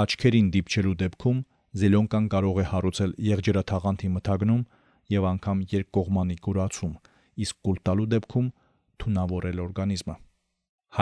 [0.03, 1.39] Աչքերին դիպչելու դեպքում
[1.83, 4.63] Զելոնկան կարող է հարուցել եղջերաթաղանթի մթագնում
[5.17, 6.93] եւ անգամ երկկողմանի կուրացում,
[7.45, 8.51] իսկ կուլ տալու դեպքում
[9.03, 10.17] թունավորել օրգանիզմը։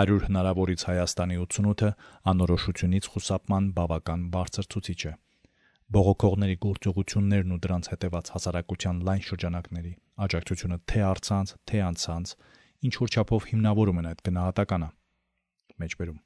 [0.00, 1.90] 100 հնարավորից Հայաստանի 88-ը
[2.32, 5.14] անորոշությունից խուսափման բավական բարձր ցուցիչ է
[5.90, 9.92] բողոքողների գործողություններն ու դրանց հետևած հասարակության լայն շրջանակների
[10.26, 12.34] աջակցությունը թե արցանց, թե անցանց
[12.86, 14.88] ինչ որ չափով հիմնավորում են այդ գնահատականը։
[15.82, 16.20] Մեջբերում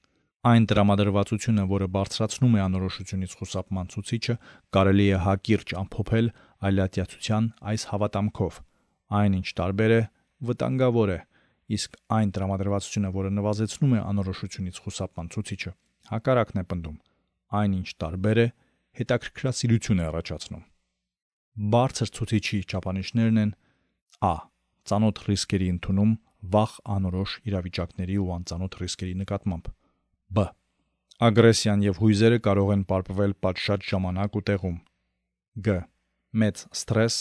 [0.45, 4.35] Այն դրամադրվածությունը, որը բարձրացնում է անորոշությունից խուսափման ցուցիչը,
[4.77, 6.27] կարելի է հակիրճ ամփոփել
[6.69, 8.59] այլատյացության այս հավատամքով.
[9.11, 10.03] Այն ինչ տարբեր է,
[10.49, 11.19] վտանգավոր է,
[11.75, 15.73] իսկ այն դրամադրվածությունը, որը նվազեցնում է անորոշությունից խուսափման ցուցիչը,
[16.15, 16.99] հակառակն է պնդում.
[17.55, 18.47] այն ինչ տարբեր է,
[18.99, 20.65] հետաքրքրասիրություն է առաջացնում։
[21.75, 23.51] Բարձր ցուցիչի չափանիշներն են
[24.25, 24.35] Ա.
[24.85, 26.13] Ծանոթ ռիսկերի ընդունում
[26.55, 29.71] վախ անորոշ իրավիճակների ու անծանոթ ռիսկերի նկատմամբ։
[30.35, 30.47] Բ.
[31.25, 34.77] Ագրեսիան եւ հույզերը կարող են պարպվել պատշաճ ժամանակ ու տեղում։
[35.65, 35.77] Գ.
[36.35, 37.17] Մեծ ստրես,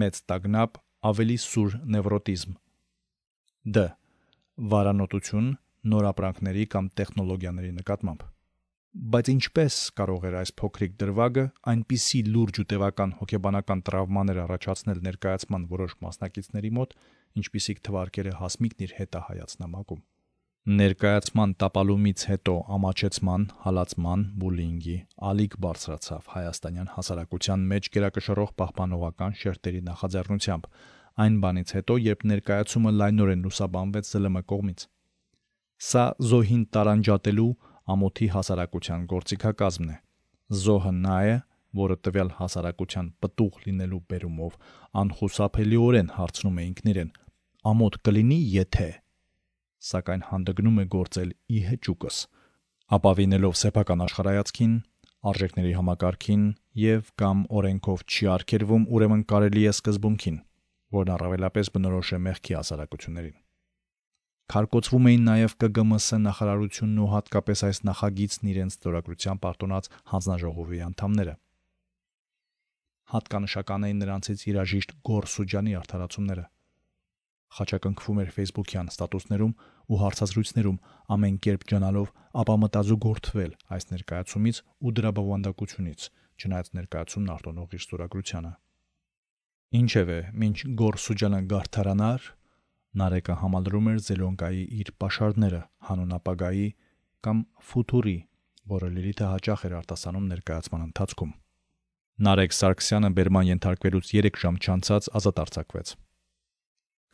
[0.00, 2.52] մեծ տագնապ, ավելի սուր նևրոտիզմ։
[3.76, 3.82] Դ.
[4.72, 5.50] Վարանոտություն,
[5.92, 8.24] նոր ապրանքների կամ տեխնոլոգիաների նկատմամբ։
[9.12, 15.68] Բայց ինչպես կարող էր այս փոքրիկ դրվագը այնպիսի լուրջ ու տևական հոգեբանական տրավմաներ առաջացնել ներկայացման
[15.74, 16.96] որոշ մասնակիցների մոտ,
[17.42, 20.04] ինչպիսիք թվարկել է հասմիկն իր հետահայաց նամակում։
[20.64, 24.94] Ներկայացման տապալումից հետո ամաչեցման, հալածման, բուլինգի
[25.30, 30.70] ալիք բարձրացավ հայաստանյան հասարակության մեջ գերակշռող պահպանողական շերտերի նախաձեռնությամբ,
[31.24, 34.86] այն բանից հետո, երբ ներկայացումը լայնորեն լուսաբանվեց ԶԼՄ կողմից։
[35.84, 37.52] Սա զոհին տարանջատելու
[37.92, 40.00] ամոթի հասարակության գործիքակազմն է։
[40.64, 41.38] Զոհը նա է,
[41.84, 44.58] որը տվյալ հասարակության պտուղ լինելու բերումով
[45.04, 47.16] անխուսափելիորեն հարցնում է ինքն իրեն.
[47.64, 48.88] ամոթ կլինի, եթե
[49.88, 52.18] սակայն հանդգնում է գործել ի հեճուկս,
[52.98, 54.74] ապավինելով սեփական աշխարհայացքին,
[55.30, 56.44] արժեքների համակարգին
[56.84, 60.36] եւ կամ օրենքով չի արգելվում, ուրեմն կարելի է սկզբունքին,
[60.98, 63.38] որն առավելապես բնորոշ է մեղքի հասարակություններին։
[64.54, 71.34] Քարկոծվում էին նաև ԿԳՄՍ նախարարությունն ու հատկապես այս նախագիծն իրենց ստորագրության պարտոնած հանձնաժողովի անդամները
[73.12, 76.44] հատկանշական էին նրանցից երաժիշտ Գոր Սուջանի արդարացումները։
[77.54, 79.52] Խաչակնքվում էր Facebook-յան ստատուսներում
[79.94, 80.78] ու հարցազրույցներում
[81.14, 82.08] ամեն կերպ ջանալով
[82.42, 86.00] ապա մտածուգործվել այս ներկայացումից ու դրա բովանդակությունից,
[86.34, 88.52] չնայած ներկայացումն արտոնող իր ստորագրությանը։
[89.74, 92.26] Ինչևէ, մինչ Գոր Սուջանը գարթարանար,
[92.94, 96.66] Նարեկը համալրում էր Զելոնկայի իր pašարները հանուն ապագայի
[97.26, 97.40] կամ
[97.70, 98.18] ֆուտուրի,
[98.70, 101.32] որը Լիլիթը հաճախ էր արտասանում ներկայացման ընթացքում։
[102.28, 105.94] Նարեկ Սարգսյանը բերման ենթարկվելուց 3 ժամ չանցած ազատ արձակվեց։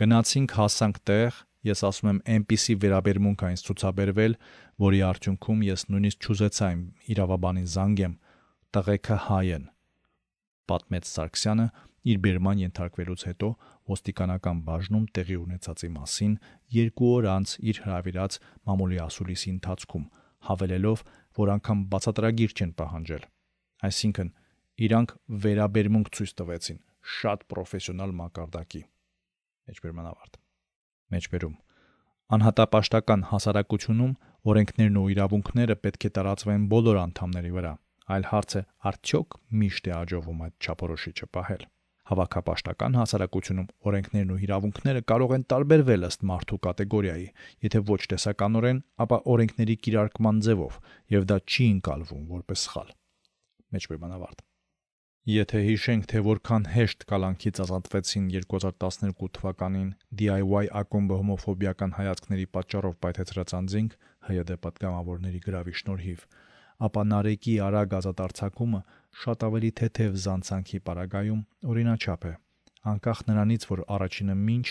[0.00, 4.34] Գնացինք հասանք տեղ, ես ասում եմ այնպիսի վերաբերմունք այնց ցուցաբերվել,
[4.80, 8.14] որի արդյունքում ես նույնիսկ չուզեցա իմ իրավաբանին զանգեմ,
[8.76, 9.66] տղեկը հայ են։
[10.72, 11.66] Պատմեց Սարգսյանը
[12.00, 13.50] իր բերման ենթարկվելուց հետո
[13.92, 16.32] ոստիկանական բաժնում տեղի ունեցածի մասին
[16.80, 18.38] երկու օր անց իր հravirած
[18.70, 20.06] մամուլի ասուլիսի ընթացքում,
[20.48, 21.02] հավելելով,
[21.40, 23.28] որ անգամ բացատրագիր չեն պահանջել։
[23.90, 24.32] Այսինքն
[24.88, 26.80] իրանք վերաբերմունք ցույց տվեցին
[27.20, 28.82] շատ պրոֆեսիոնալ մակարդակի
[29.68, 30.40] մեջբերման ավարտ
[31.10, 31.56] մեջբերում.
[32.30, 34.14] Անհատապաշտական հասարակությունում
[34.50, 37.74] օրենքներն ու իրավունքները պետք է տարածվեն բոլոր անդամների վրա
[38.14, 41.66] այլ հարց է արդյոք միշտ է աջովում այդ չափորոշիչը պահել
[42.10, 47.28] հավաքապաշտական հասարակությունում օրենքներն ու իրավունքները կարող են տարբերվել ըստ մարդու կատեգորիայի,
[47.66, 50.78] եթե ոչ տեսականորեն, ապա օրենքների կիրարկման ձևով,
[51.14, 52.94] եւ դա չի ընկալվում որպես սխալ։
[53.78, 54.49] Մեջբերման ավարտ։
[55.30, 59.90] Եթե հիշենք, թե որքան հեշտ կալանքից ազատվեցին 2012 թվականին
[60.20, 63.92] DIY ակումբը հոմոֆոբիական հայացքների պատճառով պայթեցրած անձինք
[64.30, 66.24] ՀՅԴ պատգամավորների գրավի շնորհիվ,
[66.88, 68.80] ապա Նարեկի արագ ազատարձակումը
[69.22, 72.32] շատ ավելի թեթև զանցանքի պարագայում օրինաչափ է,
[72.94, 74.66] անկախ նրանից, որ առաջինը ինչ,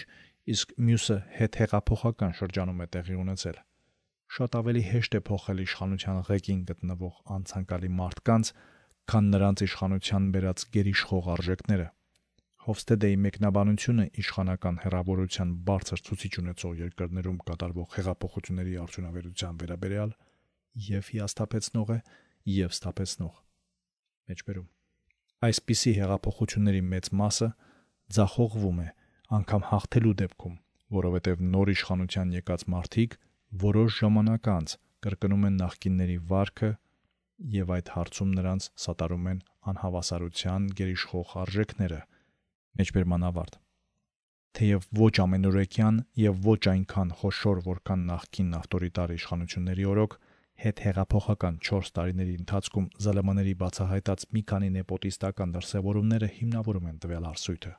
[0.56, 3.62] իսկ մյուսը հետ հեղափոխական շրջանում է տեղի ունեցել։
[4.40, 8.52] Շատ ավելի հեշտ է փոխել իշխանության ղեկին գտնվող անցանկալի մարդկանց,
[9.10, 11.86] քան նրանց իշխանության բերած գերիշխող արժեքները։
[12.70, 20.12] Հովստեդեի մեկնաբանությունը իշխանական հերավորության բարձր ցուցիչ ունեցող երկրներում կատարվող հեղափոխությունների արդյունավետության վերաբերյալ
[20.90, 21.98] եւ հիասթափեցնող է
[22.60, 23.40] եւ ստապեցնող։
[24.30, 24.68] Մեջբերում.
[25.50, 27.50] Այսպիսի հեղափոխությունների մեծ մասը
[28.20, 28.88] ձախողվում է
[29.40, 30.56] անգամ հաղթելու դեպքում,
[31.00, 33.18] որովհետև նոր իշխանության եկած մարդիկ
[33.64, 36.72] որոշ ժամանակ անց կրկնում են նախկինների վարքը
[37.56, 42.00] եւ այդ հարցում նրանց սատարում են անհավասարության գերիշխող արժեքները
[42.80, 43.60] մեջբերման ավարտ
[44.60, 50.16] թեև ոչ ամենօրեկյան եւ ոչ այնքան խոշոր որքան նախկին ավտորիտար իշխանությունների օրոք
[50.60, 57.72] հետ հեղափոխական 4 տարիների ընթացքում ԶԼՄ-ների բացահայտած մի քանի նեպոտիստական դրսևորումները հիմնավորում են տվյալ հարսույթը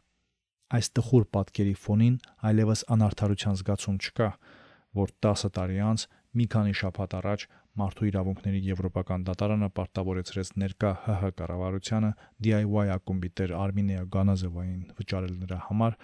[0.79, 2.17] այս տխուր պատկերի ֆոնին
[2.51, 4.31] այլևս անարթարության զգացում չկա
[5.01, 6.07] որ 10 տարի անց
[6.41, 7.47] մի քանի շաբաթ առաջ
[7.79, 12.09] Մարդու իրավունքների եվրոպական դատարանը պարտավորեցրեց ներկա ՀՀ կառավարությանը
[12.47, 15.99] DIY ակումբի տեր Արմինեա Գանազովային վճարել նրա համար,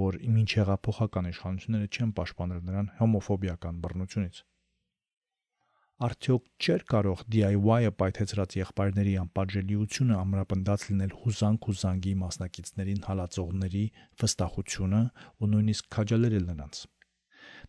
[0.00, 4.40] որ ինչ հեղափոխական իշխանությունները չեն պաշտպանել նրան հոմոֆոբիական բռնությունից։
[6.00, 13.84] Արդյոք չէր կարող DIY-ը պայթեցրած եղբայրների անպատժելիությունը ամրապնդած լինել հուզանք ու զանգի մասնակիցներին հալածողների
[14.24, 15.02] վստահությունը
[15.36, 16.80] ու նույնիսկ քաջալերել նրանց։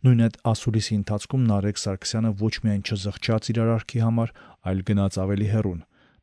[0.02, 4.32] Նույն այդ ասուլիսի ընթացքում Նարեկ Սարգսյանը ոչ միայն չզղջաց իր արարքի համար,
[4.72, 5.82] այլ գնաց ավելի հեռուն։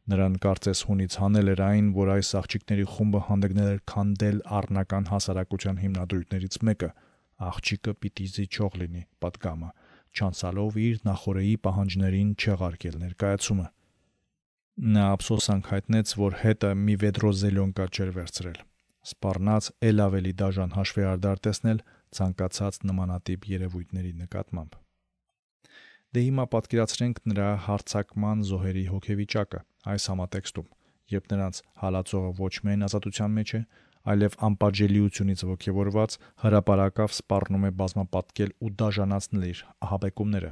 [0.08, 5.78] Նրան կարծես հունից հանել էր այն, որ այս աղջիկների խումբը հանդգնել էր քանդել առնական հասարակության
[5.84, 6.90] հիմնադրույթներից մեկը՝
[7.48, 9.70] աղջիկը պիտի զիջող լինի, պատգամը,
[10.18, 13.68] չանցալով իր նախորեի պահանջներին չեղարկել ներկայացումը։
[14.98, 18.58] Նա ափսոսանք հայտնեց, որ հետը մի վեդրո զելյոնկա չէր վերցրել։
[19.08, 21.80] Սպառնաց ել ավելի դաժան հաշվեհարդար տեսնել
[22.16, 24.76] ցանկացած նմանատիպ երևույթների նկատմամբ։
[26.08, 29.58] Դե հիմա պատկերացրենք նրա հարցակման զոհերի հոգեվիճակը
[29.92, 30.68] այս համատեքստում,
[31.12, 33.60] երբ նրանց հալածողը ոչ միայն ազատության մեջ է,
[34.08, 40.50] այլև անպատժելիությունից ողջևորված հրաապարակավ սպառնում է բազմապատկել ու դաժանացնել իր ահաբեկումները։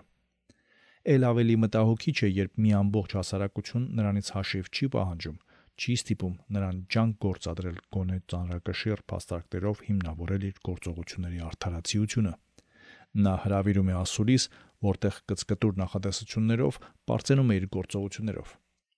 [1.16, 5.37] Էլ ավելի մտահոգիչ է, երբ մի ամբողջ հասարակություն նրանից հաշիվ չի պահանջում,
[5.76, 12.32] չի ստիպում նրան ջանք գործադրել գոնե ծանրակշիռ փաստարկներով հիմնավորել իր գործողությունների արդարացիությունը։
[13.26, 14.44] Նա հravirում է ասուլիս,
[14.86, 18.52] որտեղ կծկտուր նախատեսություններով པարծենում է իր գործողություններով։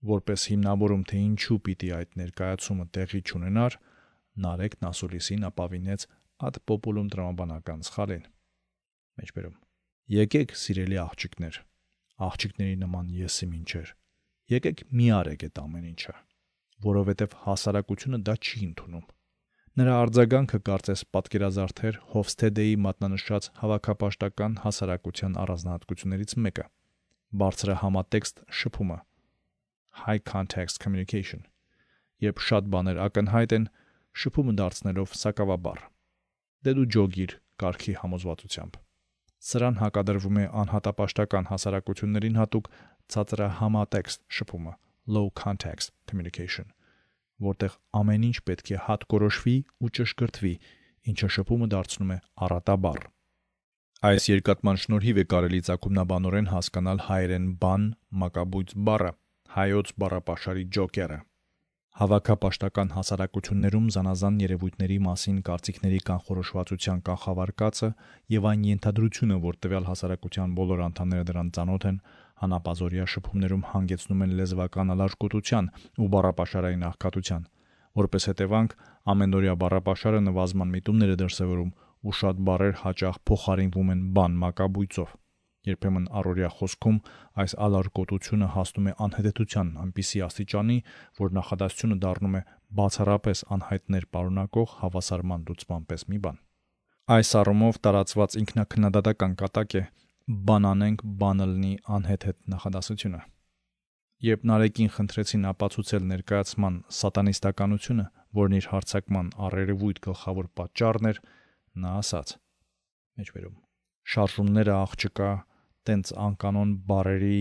[0.08, 3.78] Որպես հիմնավորում թե ինչու պիտի այդ ներկայացումը տեղի չունենար,
[4.38, 6.04] Նարեկն ասուլիսին ապավինեց
[6.48, 8.26] ad populum տրամաբանական սխալին։
[9.18, 9.56] Մեջբերում։
[10.14, 11.58] Եկեք, սիրելի աղջիկներ,
[12.28, 13.90] աղջիկների նման եսի մինչեր։
[14.54, 16.14] Եկեք մի արեք այդ ամեն ինչը,
[16.84, 19.06] որովհետև հասարակությունը դա չի ընդունում։
[19.78, 26.64] Նրա արձագանքը կարծես պատկերազարդեր Հովստեդեի մատնանշած հավաքապաշտական հասարակության առանձնահատկություններից մեկը՝
[27.42, 28.98] բարձրը համատեքստ շփումը.
[30.02, 31.44] High context communication,
[32.26, 33.68] երբ շատ բաներ ակնհայտ են,
[34.18, 35.86] շփումը դարձնելով սակավաբար։
[36.66, 38.82] Դե դու ջոգիր կարքի համոզվածությամբ։
[39.48, 42.70] Սրան հակադրվում է անհատապաշտական հասարակություններին հատուկ
[43.14, 44.74] ցածրահամատեքստ շփումը
[45.16, 46.68] low context communication,
[47.48, 50.54] որտեղ ամեն ինչ պետք է հատկորոշվի ու ճշգրտվի,
[51.12, 52.18] ինչը շփումը դարձնում է
[52.48, 53.06] առատաբար։
[54.08, 57.88] Այս երկատման շնորհիվ է կարելի ցակումնաբանորեն հասկանալ հայերեն բան
[58.22, 59.10] մակաբույց բառը,
[59.58, 61.18] հայոց բառապաշարի ջոկերը։
[61.98, 67.88] Հավաքապաշտական հասարակություններում զանազան երևույթների մասին կարծիքների կանխորոշվածության կանխավարկածը
[68.34, 71.98] եւ այն ենթադրությունը, որ տվյալ հասարակության բոլոր անդամները դրան ծանոթ են,
[72.42, 77.46] հանապազորիա շփումներում հանգեցնում են լեզվական ալարկոտության ու բառապաշարային աղքատության։
[77.98, 78.74] Որպես հետևանք,
[79.12, 81.72] ամենօրյա բառապաշարը նվազման միտումներ է դրսևորում
[82.08, 85.16] ու շատ բառեր հաճախ փոխարինվում են բան մակաբույծով։
[85.68, 86.98] Երբեմն առօրյա խոսքում
[87.42, 90.76] այս ալարկոտությունը հասնում է անհետեցության այնպիսի աստիճանի,
[91.18, 92.42] որ նախադասությունը դառնում է
[92.78, 96.38] բացառապես անհայտներ պարունակող հավասարման լուծման պես մի բան։
[97.18, 99.82] Այս առումով տարածված ինքնակնադատական կատակ է
[100.28, 103.20] բանանենք բանը լինի անհետ-հետ նախադասությունը։
[104.28, 108.06] Երբ Նարեկին խնդրեցին ապացուցել ներկայացման սատանիստականությունը,
[108.38, 111.20] որն իր հարցակման առերևույթ գլխավոր պատճառն էր,
[111.84, 112.34] նա ասաց.
[113.18, 113.56] Մեջբերում
[114.08, 115.30] շարժումները աղջկա,
[115.88, 117.40] տենց անկանոն բարերի,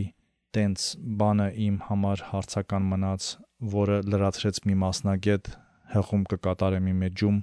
[0.55, 0.87] տենց
[1.19, 3.27] բանը իմ համար հարցական մնաց,
[3.77, 5.49] որը լրացրեց մի մասնագետ,
[5.97, 7.37] հեղում կկատարեմ իմ էջում,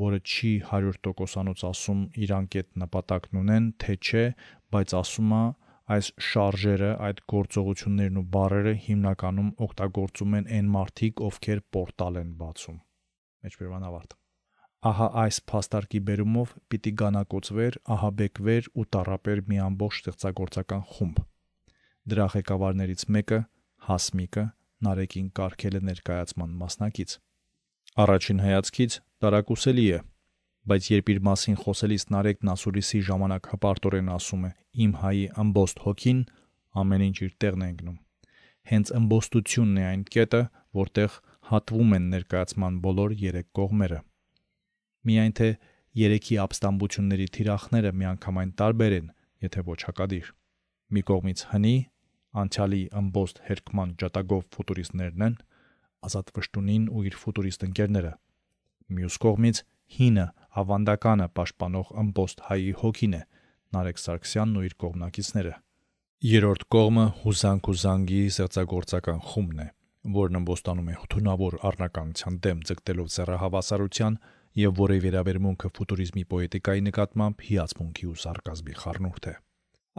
[0.00, 4.24] որը չի 100%-անոց ասում իր անկետ նպատակն ունեն, թե չէ,
[4.74, 5.44] բայց ասում է
[5.94, 12.78] այս շարժերը, այդ գործողություններն ու բարերը հիմնականում օգտագործում են այն մարդիկ, ովքեր պորտալ են բացում։
[13.44, 14.16] Մեջբերման ավարտ։
[14.84, 21.22] Ահա այս փաստարկի բերումով պիտի գանակոծվեր, ահաբեկվեր ու տարապեր մի ամբողջ ստեղծագործական խումբ։
[22.12, 23.38] Դրա ղեկավարներից մեկը
[23.88, 24.44] Հասմիկը
[24.84, 27.16] Նարեկին կարգել է ներկայացման մասնակից։
[27.94, 29.98] Առաջին հայացքից տարակուսելի է,
[30.66, 34.50] բայց երբ իր մասին խոսելիս Նարեկն ասուլիսի ժամանակ հպարտորեն ասում է
[34.84, 36.24] իմ հայի ամբոստ հոգին,
[36.82, 38.00] ամեն ինչ իր տեղն է ընկնում։
[38.72, 40.42] Հենց ամբոստությունն է այն կետը,
[40.80, 41.18] որտեղ
[41.54, 44.02] հատվում են ներկայացման բոլոր երեք կողմերը։
[45.06, 45.48] Միայն թե
[46.02, 49.08] երեքի ապստամբությունների թիրախները միանգամայն տարբեր են,
[49.46, 50.34] եթե ոչ հակադիր։
[50.90, 51.76] Մի կողմից հնի,
[52.42, 55.36] անցյալի ամբոստ հերկման ջատագով ֆուտուրիստներն են,
[56.04, 58.12] Ազատ Վշտունին ու իր ֆուտուրիստ ընկերները։
[58.94, 59.60] Մյուս կողմից
[59.94, 60.26] հինը,
[60.64, 63.22] ավանդականը պաշտպանող ամբոստ հայի հոգին է,
[63.74, 65.54] Նարեկ Սարգսյանն ու իր կողմնակիցները։
[66.24, 69.66] Երրորդ կողմը հուզանք ու զանգի ստեղծագործական խումբն է,
[70.14, 74.18] որն ըմբոստանում է թունավոր առնականության դեմ ձգտելով ծառահավասարության
[74.60, 79.34] եւ որի վերաբերմունքը ֆուտուրիզմի պոետիկայի նկատմամբ հիացմունքի ու սարկազմի խառնուրդ է։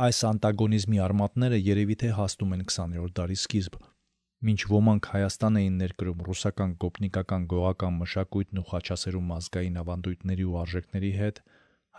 [0.05, 3.77] Այս անտագոնիզմի արմատները երևի թե հաստում են 20-րդ դարի սկիզբ,
[4.45, 11.09] Մինչ ոմանք Հայաստան էին ներկրում ռուսական գոպնիկական գողական մշակույթն ու Խաչասերում ազգային ավանդույթների ու արժեքների
[11.17, 11.39] հետ,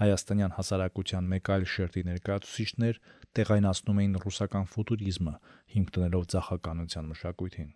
[0.00, 3.00] հայաստանյան հասարակության մեկ այլ շերտի ներկայացուցիչներ
[3.38, 5.34] տեղայնացնում էին ռուսական ֆուտուրիզմը,
[5.74, 7.70] հիմք տնելով ցախականության մշակույթին։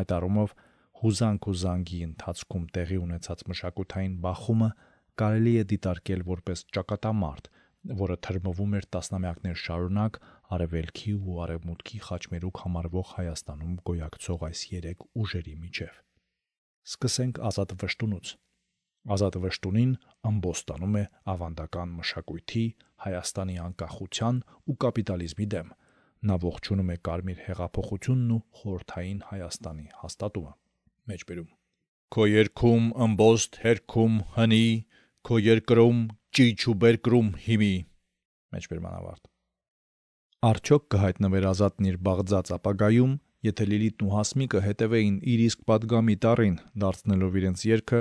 [0.00, 0.58] Այդ առումով
[1.04, 4.70] հուզանք ու զանգի ընթացքում տեղի ունեցած մշակութային բախումը
[5.22, 7.50] կարելի է դիտարկել որպես ճակատամարտ,
[8.00, 10.18] որը թրմվում էր տասնամյակներ շարունակ
[10.54, 15.98] արևելքի ու արևմուտքի խաչմերուկ համարվող Հայաստանում գոյակցող այս երեք ուժերի միջև։
[16.90, 18.32] Սկսենք Ազատ Վշտունուց։
[19.14, 19.92] Ազատ Վշտունին
[20.30, 22.64] ամբոստանում է ավանդական մշակույթի,
[23.04, 25.70] Հայաստանի անկախության ու կապիտալիզմի դեմ։
[26.30, 30.52] Նա ողջունում է Կարմիր հեղափոխությունն ու խորթային Հայաստանի հաստատումը։
[31.10, 31.50] Մեջբերում
[32.10, 34.66] Քո երկում ամբոստ հերքում հնի,
[35.30, 36.00] քո երկրում
[36.36, 37.74] ճիչ ու բերկրում հիմի
[38.50, 39.29] մեջբերման ավարտ
[40.40, 43.10] Արդյոք կհայտնվեր Ազատն իր բաղձած ապագայում,
[43.44, 48.00] եթե Լիլիթն ու Հասմիկը հետևեին իր իսկ պատգամի տառին, դարձնելով իրենց երգը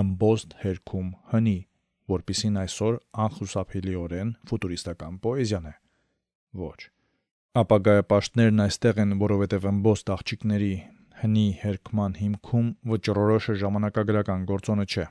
[0.00, 1.56] «ըմբոստ հերքում հնի»,
[2.14, 5.74] որպիսին այսօր անխուսափելիորեն ֆուտուրիստական պոեզիան է։
[6.62, 6.80] Ոչ։
[7.66, 10.72] Ապագայապաշտներն այստեղ են, որովհետև ըմբոստ աղջիկների
[11.26, 15.10] հնի հերքման հիմքում վճռորոշը ժամանակագրական գործոնը չէ։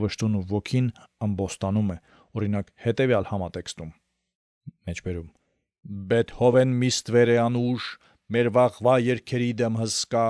[0.00, 0.92] Վշտուն ու ոգին
[1.28, 2.02] ըմբոստանում է,
[2.40, 3.92] օրինակ, հետևյալ համատեքստում
[4.88, 5.35] (մեջբերում.
[5.86, 7.84] Բեթհովեն միստվեր է անուշ,
[8.34, 10.26] մեր վաղվա երկերի դեմ հսկա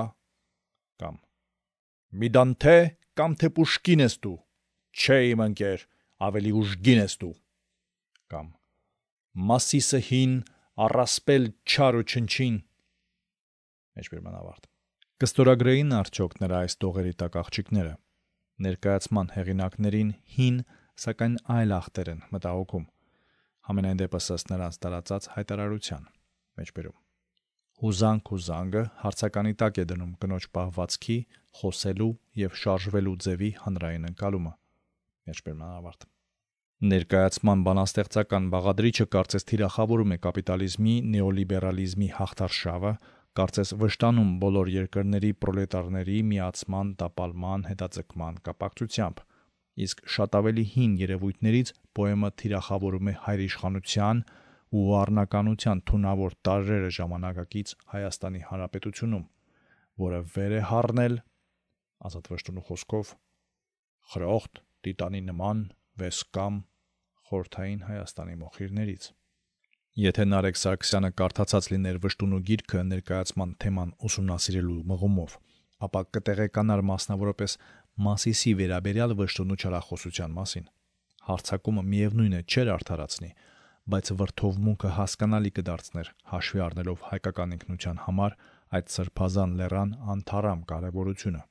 [1.01, 1.15] կամ.
[2.21, 2.77] Մի Դանթե
[3.17, 4.35] կամ թե Պուշկին ես դու։
[4.97, 5.85] Չէ իմ ընկեր,
[6.27, 7.33] ավելի ուժգին ես դու։
[8.33, 8.47] Կամ.
[9.49, 10.35] Մասիսը հին,
[10.87, 12.59] առասպել չար ու չնչին։
[13.97, 14.69] Մեջբերման ավարտ։
[15.17, 17.95] Կստորագրեին արդյոք նրա այս տողերի տակ աղջիկները
[18.67, 20.61] ներկայացման հեղինակներին հին,
[21.01, 22.85] սակայն այլ ախտեր են մտահոգում
[23.67, 26.09] համենայն դեպս ըստ նրանց տարածած հայտարարության
[26.61, 26.97] մեջբերում
[27.77, 31.17] հուզանք ու զանգը հարցականի տակ է դնում կնոջ պահվածքի,
[31.61, 34.53] խոսելու եւ շարժվելու ձևի հանրային ընկալումը
[35.29, 36.07] մեջբերման ավարտ
[36.77, 42.91] Ներկայացման բանաստեղծական բաղադրիչը կարծես թիրախավորում է կապիտալիզմի, նեոլիբերալիզմի հաղթարշավը,
[43.39, 49.25] կարծես վշտանում բոլոր երկրների պրոլետարների միացման, տապալման, հետաձգման կապակցությամբ։
[49.77, 54.21] Իսկ շատ ավելի հին երևույթներից պոեմը թիրախավորում է հայրիշխանության
[54.77, 59.25] ու առնականության թունավոր տարրերը ժամանակակից Հայաստանի Հանրապետությունում,
[60.03, 61.19] որը վեր է հառնել
[62.09, 63.13] ազատ վշտունու խոսքով
[64.13, 65.63] խրոխտ տիտանի նման
[66.01, 66.59] վեսկամ
[67.29, 69.07] խորթային Հայաստանի մոխիրներից։
[69.97, 75.31] Եթե Նարեկ Սարգսյանը կարդացած լիներ վշտունու գիրքը ներկայացման թեման ուսումնասիրելու մղումով,
[75.87, 77.57] ապա կտեղեկանար մասնավորապես
[77.97, 80.65] Մասիսի վերաբերյալ վշտունու չարախոսության մասին։
[81.27, 83.29] Հարցակումը միևնույն է չէր արդարացնի,
[83.93, 88.37] բայց վրթովմունքը հասկանալի կդարձներ հաշվի առնելով հայկական ինքնության համար
[88.77, 91.43] այդ սրբազան լեռան անթարամ կարևորությունը։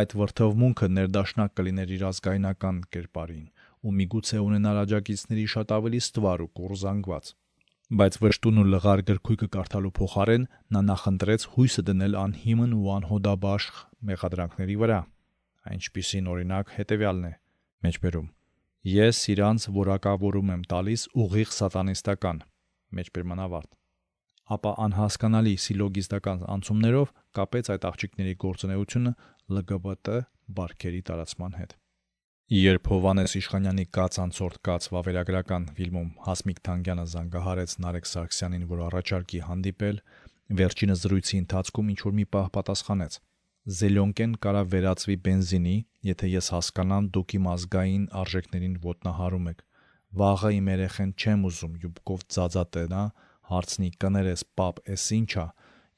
[0.00, 3.46] Այդ վրթովմունքը ներդաշնակ կլիներ իր ազգայնական կերպարին
[3.80, 7.30] ու միգուցե ունենար աջակիցների շատ ավելի ստվար ու կուրզանգված։
[8.00, 10.44] Բայց վշտուն ու լղար գրքույկը կարդալու փոխարեն
[10.76, 15.00] նա նախընտրեց հույսը դնել անհիմն ու անհոդաբաշխ մեղադրանքների վրա։
[15.70, 17.34] Այնպիսին օրինակ հետևյալն է.
[17.84, 18.30] Մեջբերում
[18.90, 22.40] Ես իրանց որակավորում եմ տալիս ուղիղ սատանիստական
[22.96, 23.76] մեջբերման ավարտ
[24.54, 29.12] ապա անհասկանալի սիլոգիստական անցումներով կապեց այդ աղջիկների գործունեությունը
[29.54, 30.16] LGBT
[30.56, 31.76] բարքերի տարածման հետ։
[32.50, 39.42] Երբ Հովանես Իշխանյանի կաց անցորդ կաց վավերագրական ֆիլմում Հասմիկ Թանգյանը զանգահարեց Նարեկ Սարգսյանին, որ առաջարկի
[39.46, 40.00] հանդիպել,
[40.60, 43.20] վերջինը զրույցի ընթացքում ինչ որ մի պահ պատասխանեց.
[43.68, 45.74] Զելյոնկեն կարա վերածվի բենզինի,
[46.08, 49.60] եթե ես հասկանամ դուք իմ ազգային արժեքներին ոտնահարում եք։
[50.20, 53.02] Վաղը իմ երեխեն չեմ ուզում յուբկով ծածատենա,
[53.50, 55.46] հարցնի կներես պապ, էս ի՞նչ է։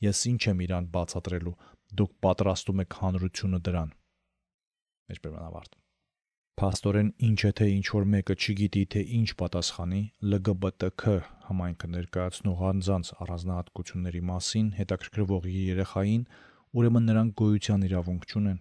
[0.03, 1.55] Ես ինչ եմ իրան բացատրելու։
[2.03, 3.95] Դուք պատրաստում եք հանրությունը դրան։
[5.13, 5.79] Մեջբերման ավարտ։
[6.63, 10.01] Փաստորեն ինչ է թե ինչ որ մեկը չգիտի թե ինչ պատասխանի
[10.35, 11.05] ԼԳԲՏՔ
[11.47, 16.27] համայնքը ներկայացնող անձանց առանձնահատկությունների մասին հետաքրքրվող երեխային
[16.73, 18.61] ուրեմն նրանք գոյության իրավունք չունեն։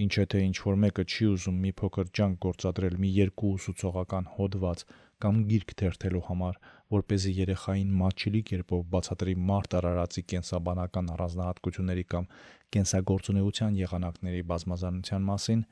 [0.00, 4.28] Ինչ է թե ինչ որ մեկը չի ուզում մի փոքր ջանք գործադրել մի երկու ուսուցողական
[4.36, 4.84] հոդված
[5.24, 6.60] կամ գիրք թերթելու համար,
[6.94, 12.30] որ เป զի երեխային մատչելի կերպով բացատրի մարդ արարածի կենսաբանական առանձնահատկությունների կամ
[12.76, 15.66] կենսագործունեության եղանակների բազմազանության մասին,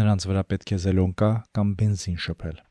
[0.00, 2.62] նրանց վրա պետք է զելոնկա կամ բենզին շփել։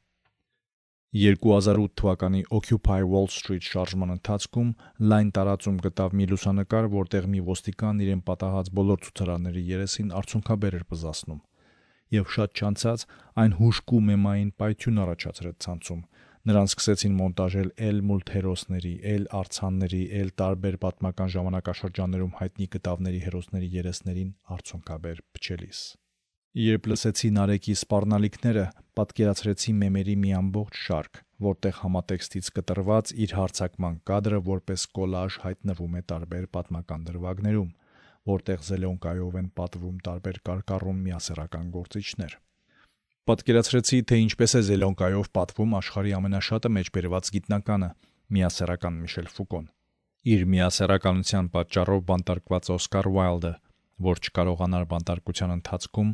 [1.13, 4.69] 2008 թվականի Occupy Wall Street շարժման ընթացքում
[5.12, 10.86] լայն տարածում գտավ մի լուսանկար, որտեղ մի ոստիկան իրեն պատահած բոլոր ցուցարարների երեսին արցունքաբեր էր
[10.89, 11.41] բզասնում։
[12.17, 13.06] Եվ շատ չանցած
[13.43, 16.02] այն հուշկու մեմային պայթյուն առաջացրեց ցանցում։
[16.49, 24.34] Նրան սկսեցին մոնտաժել էլ մուլտհերոսների, էլ արցանների, էլ տարբեր պատմական ժամանակաշրջաններում հայտնի կտավների հերոսների երեսներին
[24.58, 25.84] արցունքաբեր փչելիս։
[26.54, 34.39] Երբ լսեցի Նարեկի սպառնալիքները, պատկերացրեցի մեմերի մի ամբողջ շարք, որտեղ համատեքստից կտրված իր հարցակման կադրը
[34.49, 37.71] որպես կոլաժ հայտնվում է տարբեր պատմական դրվագներում,
[38.29, 42.38] որտեղ Զելոնկայով են պատվում տարբեր կարկառուն միասեռական գործիչներ։
[43.23, 47.89] Պատկերացրեցի, թե ինչպես է Զելոնկայով պատվում աշխարհի ամենաշատը մեջբերված գիտնականը՝
[48.38, 49.67] միասեռական Միշել Ֆուկոն։
[50.34, 53.53] Իր միասեռականության պատճառով բանտարկված Օսկար Ուայլդը,
[54.03, 56.12] որ չկարողանար բանտարկության ընթացքում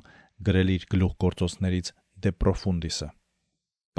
[0.49, 1.91] գրել իր գլուխգործոցներից
[2.25, 3.09] De Profundis-ը։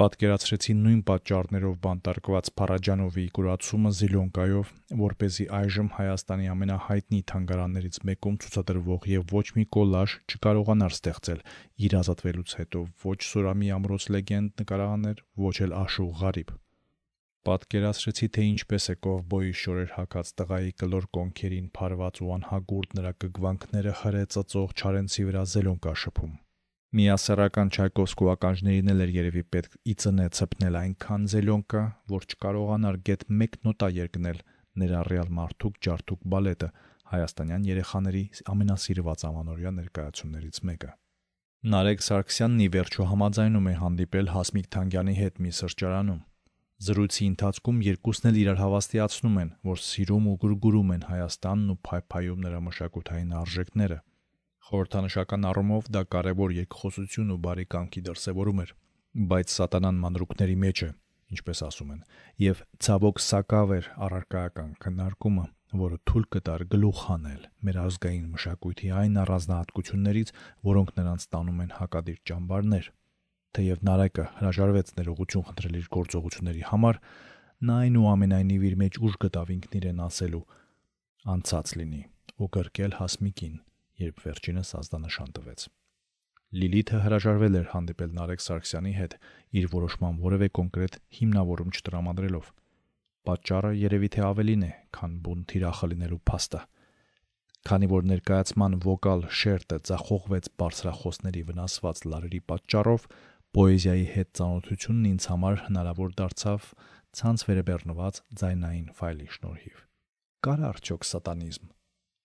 [0.01, 8.39] Պատկերացրեցի նույն պատճառներով բանտարկված Փարաջանովի կուրացումը Զիլոնկայով, որ เป զի այժմ Հայաստանի ամենահայտնի թանգարաններից մեկում
[8.45, 11.45] ցուցադրվող եւ ոչ մի կոլաժ չկարողանար ստեղծել
[11.87, 16.53] իր ազատվելուց հետո ոչ Սուրամի ամրոց լեգենդ նկարահաներ, ոչ էլ Աշուղ Ղարիբ։
[17.51, 23.97] Պատկերացրեցի, թե ինչպես է կովբոյի շորեր հակած տղայի կլոր կոնքերին փարված ու անհագուրդ նրա կգվանքները
[24.01, 26.33] հրե ծծող Չարենցի վրա զելոնկա շփում։
[26.91, 33.23] Միասեռական Չայկովսկու ականջներին էլ էր երևի պետք ի ծնե ցպնել այնքան զելոնկա, որ չկարողանար գետ
[33.31, 34.41] 1 նոտա երկնել
[34.81, 36.69] ներառյալ մարդուկ ջարդուկ բալետը,
[37.13, 38.25] հայաստանյան երեխաների
[38.55, 40.91] ամենասիրված ամանորյա ներկայացումներից մեկը։
[41.71, 46.21] Նարեկ Սարգսյանն ի վերջո համաձայնում է հանդիպել Հասմիկ Թանգյանի հետ մի սրճարանում։
[46.91, 52.47] Զրույցի ընթացքում երկուսն էլ իրար հավաստիացնում են, որ սիրում ու գրգուրում են Հայաստանն ու փայփայում
[52.47, 53.99] նրա մշակութային արժեքները։
[54.69, 58.73] Խորհրդանշական առումով դա կարևոր երկխոսություն ու բարի կամքի դրսևորում էր,
[59.31, 60.89] բայց սատանան մանրուկների մեջ է,
[61.35, 62.03] ինչպես ասում են,
[62.45, 65.45] եւ ցավոք սակավ էր առարկայական քննարկումը,
[65.81, 70.33] որը թույլ կտար գլուխ հանել մեր ազգային մշակույթի այն առանձնահատկություններից,
[70.67, 72.89] որոնք նրանց տանում են հակադիր ճամբարներ։
[73.51, 76.99] Թեև Նարեկը հրաժարվեց ներողություն խնդրել իր գործողությունների համար,
[77.71, 80.45] նա այնուամենայնիվ իր մեջ ուժ գտավ ինքն իրեն ասելու.
[81.31, 81.99] անցած լինի
[82.41, 83.55] ու գրկել հասմիկին,
[84.01, 85.69] երբ վերջինս ազդանշան տվեց։
[86.51, 89.13] Լիլիթը հրաժարվել էր հանդիպել Նարեկ Սարգսյանի հետ,
[89.61, 92.49] իր որոշման որևէ կոնկրետ հիմնավորում չտրամադրելով։
[93.29, 96.61] Պատճառը երևի թե ավելին է, քան բուն թիրախը լինելու փաստը։
[97.71, 103.07] Քանի որ ներկայացման վոկալ շերտը ցախողվեց բարձրախոսների վնասված լարերի պատճառով,
[103.55, 106.69] պոեզիայի հետ ծանոթությունն ինձ համար հնարավոր դարձավ
[107.21, 109.83] ցանց վերաբեռնված ձայնային ֆայլի շնորհիվ։
[110.47, 111.75] Կար արդյոք սատանիզմ։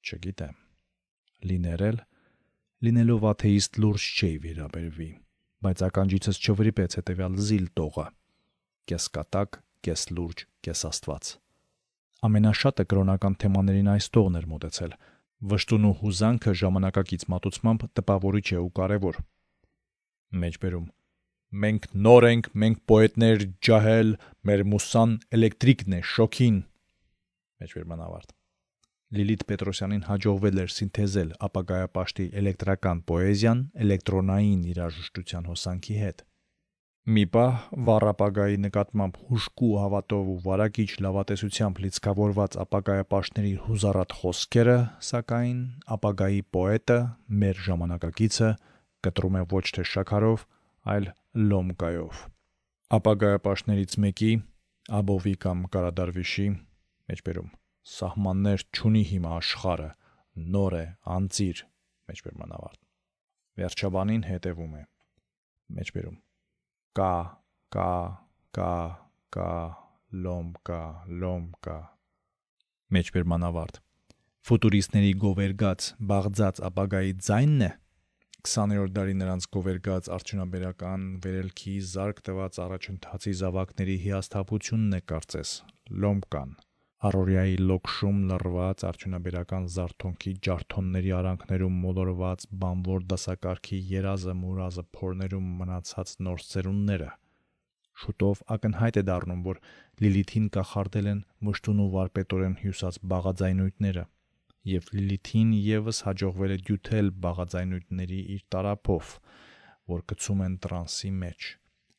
[0.06, 0.65] Չգիտեմ։
[1.44, 1.98] Լիներել
[2.86, 5.08] լինելով աթեիստ լուրջ չէի վերաբերվի,
[5.66, 8.06] բայց ականջիցս չվրիպեց հետեւյալ զիլ տողը։
[8.90, 11.30] Կես կատակ, կես լուրջ, կես աստված։
[12.26, 14.94] Ամենաշատը կրոնական թեմաներին այս տողն էր մտածել։
[15.52, 19.18] Վշտուն ու հուզանքը ժամանակակից մատուցմամբ տպավորիչ է ու կարևոր։
[20.46, 20.86] Մեջբերում.
[21.66, 24.16] Մենք նոր ենք, մենք պոետներ ջահել,
[24.48, 26.56] մեր մուսան էլեկտրիկն է, շոքին։
[27.62, 28.32] Մեջբերման ավարտ։
[29.14, 36.22] Լիլիթ Պետրոսյանին հաջողվել էր սինթեզել ապագայապաշտի էլեկտրական պոեզիան էլեկտրոնային երաժշտության հոսանքի հետ։
[37.06, 44.78] Մի պահ վառապագայի նկատմամբ հուշկու հավատով ու վարակիչ լավատեսությամբ լիցքավորված ապագայապաշտների հուզառատ խոսքերը,
[45.10, 45.60] սակայն
[45.96, 46.96] ապագայի պոետը,
[47.44, 48.48] մեր ժամանակակիցը,
[49.06, 50.42] կտրում է ոչ թե շաքարով,
[50.96, 51.06] այլ
[51.52, 52.24] լոմկայով։
[52.98, 54.32] Ապագայապաշտներից մեկի
[54.98, 56.48] Աբովի կամ Կարադարվիշի
[57.06, 57.54] մեջբերում
[57.86, 59.88] սահմաններ չունի հիմա աշխարը,
[60.56, 60.84] նոր է,
[61.16, 61.62] անծիր
[62.10, 62.80] մեջբերման ավարտ։
[63.60, 64.82] Վերջաբանին հետևում է
[65.76, 66.18] մեջբերում
[66.96, 67.14] կա,
[67.76, 67.94] կա,
[68.56, 68.74] կա,
[69.36, 69.50] կա,
[70.26, 70.82] լոմ կա,
[71.22, 71.78] լոմ կա։
[72.96, 73.80] Մեջբերման ավարտ։
[74.46, 77.70] Ֆուտուրիստների գովերգած, բաղձած ապագայի ձայնն է
[78.46, 85.56] 20-րդ դարի նրանց գովերգած արդյունաբերական վերելքի զարգ տված առաջընթացի զավակների հիասթափությունն է կարծես
[86.04, 86.54] լոմկան
[87.06, 96.44] Արորիայի լոքշում լռված արդյունաբերական զարթոնքի ջարդոնների արանքներում մոլորված բանվոր դասակարգի երազը մուրազը փորներում մնացած նոր
[96.50, 97.12] ծերունները
[97.96, 99.60] Շուտով ակնհայտ է դառնում, որ
[100.04, 104.02] Լիլիթին կախարդել են մշտուն ու վարպետորեն հյուսած բաղաձայնույթները,
[104.72, 109.14] եւ Լիլիթին եւս հաջողվել է դյութել բաղաձայնույթների իր տարափով,
[109.94, 111.48] որ գցում են տրանսի մեջ։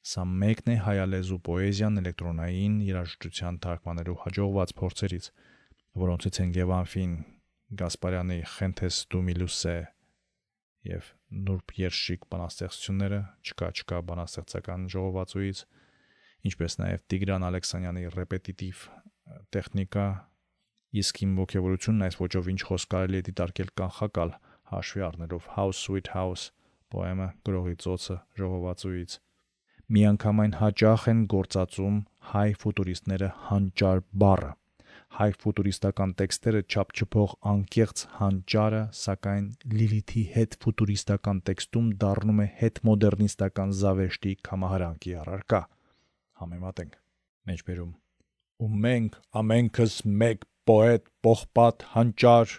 [0.08, 5.26] Սա մեկն է հայալեզու պոեզիան էլեկտրոնային երաժշտության թարգմանելու հաջողված փորձերից,
[6.03, 7.16] որոնցից են Գևանֆին,
[7.82, 9.74] Գասպարյանի Խենթես դու Միլուսե
[10.88, 11.10] եւ
[11.49, 15.66] Նուրբ Երշիկ բանաստեղծությունները, չկա չկա բանաստեղծական ժողովածուից
[16.47, 18.88] ինչպես նաև Տիգրան Ալեքսանյանի ռեպետիտիվ
[19.58, 20.08] տեխնիկա,
[21.03, 24.36] իսկ իմ ողջավորությունն այս ոճով ինչ խոսք կարելի է դիտարկել կանխակալ
[24.72, 26.51] հաշվի առնելով House Sweet House
[26.95, 29.24] պոեմը գրողի ծոցը ժողովածուից
[29.96, 32.00] միանգամայն հաճախ են գործածում
[32.32, 34.50] հայ ֆուտուրիստները հանճար բառը
[35.18, 39.46] հայ ֆուտուրիստական տեքստերը չափչփող անկեղծ հանճարը, սակայն
[39.78, 45.62] Լիլիթի հետ ֆուտուրիստական տեքստում դառնում է հետ մոդեռնիստական զավեշտի կամահարանքի առարկա
[46.42, 47.00] համեմատենք
[47.52, 47.92] մեջբերում.
[48.58, 52.54] Ու մենք ամենքս մեկ պոետ պողպատ հանճար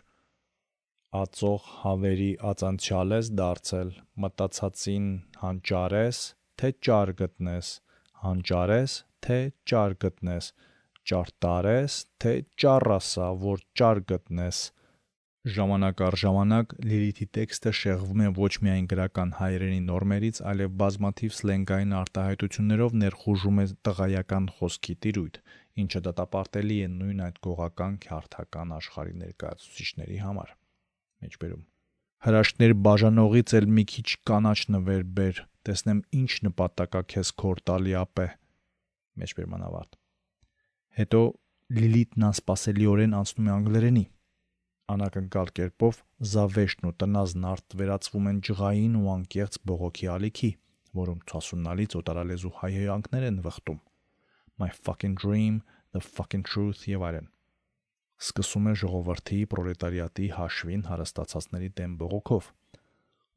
[1.18, 5.06] ածող հավերի ածանցյալ ես դարձել մտածածին
[5.44, 6.24] հանճարես
[6.62, 7.74] թե ճար գտնես
[8.24, 8.96] հանճարես
[9.26, 9.38] թե
[9.72, 10.50] ճար գտնես
[11.10, 12.34] ճարտարես թե
[12.64, 14.64] ճառասա որ ճար գտնես
[15.48, 21.94] Ժամանակ առ ժամանակ Լիլիթի տեքստը շեղվում է ոչ միայն գրական հայերենի նորմերից, այլև բազմաթիվ սլենգային
[22.00, 25.40] արտահայտություններով ներխուժում է տղայական խոսքի տիրույթ,
[25.84, 30.54] ինչը դատապարտելի է նույն այդ գողական քյարթական աշխարհի ներկայացուցիչների համար։
[31.22, 31.66] Մեջբերում
[32.26, 38.28] Հրաշքներ բաժանողից էլ մի քիչ կանաչ նվեր բեր, տեսնեմ ինչ նպատակա քեզ քոր տալի ապե։
[39.22, 39.98] Մեջբերման ավարտ։
[40.98, 41.20] Հետո
[41.78, 44.04] Լիլիթն անսպասելիորեն անցնում է անգլերենի
[44.92, 45.96] անակնկալ կերպով
[46.32, 50.50] զավեշտն ու տնազն արդ վերածվում են ջղային ու անկեղծ բողոքի ալիքի,
[51.00, 53.80] որում ցասունալից օտարալեզու հայհոյանքներ են վխտում.
[54.58, 55.60] My fucking dream,
[55.92, 57.28] the fucking truth եւ այլն։
[58.23, 62.51] սկսում է ժողովրդի պրոլետարիատի հաշվին հարստացածների դեմ բողոքով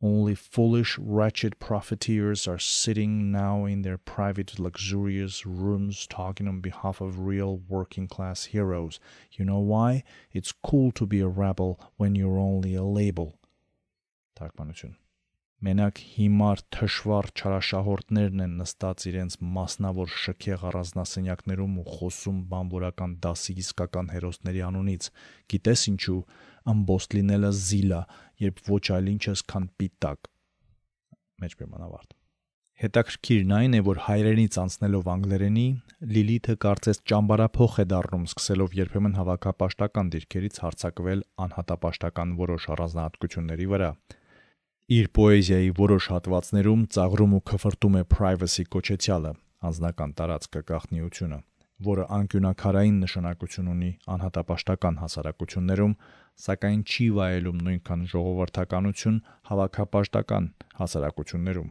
[0.02, 7.00] Only foolish, wretched profiteers are sitting now in their private, luxurious rooms talking on behalf
[7.00, 9.00] of real working class heroes.
[9.32, 10.04] You know why?
[10.32, 13.38] It's cool to be a rebel when you're only a label.
[14.38, 14.96] Թարգմանություն
[15.61, 24.07] Մենակ հիմար թշվառ չարաշահորդներն են նստած իրենց մասնավոր շքեղ առանձնասենյակներում ու խոսում բամբորական դասի իսկական
[24.13, 25.09] հերոսների անունից։
[25.53, 26.15] Գիտես ինչու,
[26.73, 27.99] ամբոստ լինելը զիլա,
[28.41, 30.31] երբ ոչ այլ ինչ ես քան պիտակ։
[31.45, 32.17] Մեջբերման ավարտ։
[32.81, 35.65] Հետաքրքիրն այն է, որ հայրենից անցնելով անգլերենի,
[36.15, 43.91] Լիլիթը կարծես ճամբարափոխ է դառնում, սկսելով երբեմն հավաքապաշտական դիրքերից հարցակվել անհատապաշտական որոշ առանձնահատկությունների վրա։
[44.89, 49.31] Իր պոեզիայի որոշ հատվածներում ծաղրում ու քֆրտում է privacy կոչեցյալը,
[49.69, 51.37] անձնական տարածքը գաղտնիությունը,
[51.87, 55.93] որը անկյունակարային նշանակություն ունի անհատապաշտական հասարակություններում,
[56.45, 59.21] սակայն չի վայելում նույնքան ժողովրդականություն
[59.51, 60.49] հավաքապաշտական
[60.81, 61.69] հասարակություններում,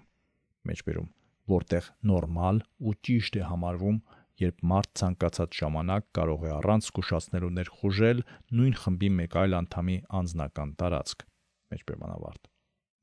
[0.71, 1.11] մեջբերում,
[1.55, 3.99] որտեղ նորմալ ու ճիշտ է համարվում,
[4.41, 8.25] երբ մարդ ցանկացած ժամանակ կարող է առանց զգուշացնելու ներխուժել
[8.61, 11.27] նույն խմբի մեկ այլ անդամի անձնական տարածք։
[11.75, 12.51] Մեջբերման ավարտ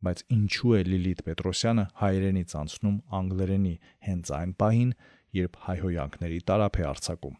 [0.05, 3.75] բայց ինչու է Լիլիթ Պետրոսյանը հայերենից անցնում անգլերենի
[4.07, 4.95] հենց այն պահին,
[5.41, 7.37] երբ հայհոյանքների տարափ է արձակում։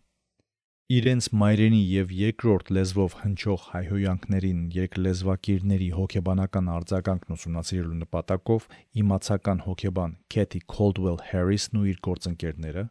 [0.87, 8.67] Իրենց մայրենի եւ երկրորդ լեզվով հնչող հայհոյանքներին երկլեզվակիրների հոգեբանական արձագանքն ուսումնասիրելու նպատակով
[9.01, 12.85] իմացական հոգեբան Քեթի Քոլդվել Հարիսն ու իր գործընկերները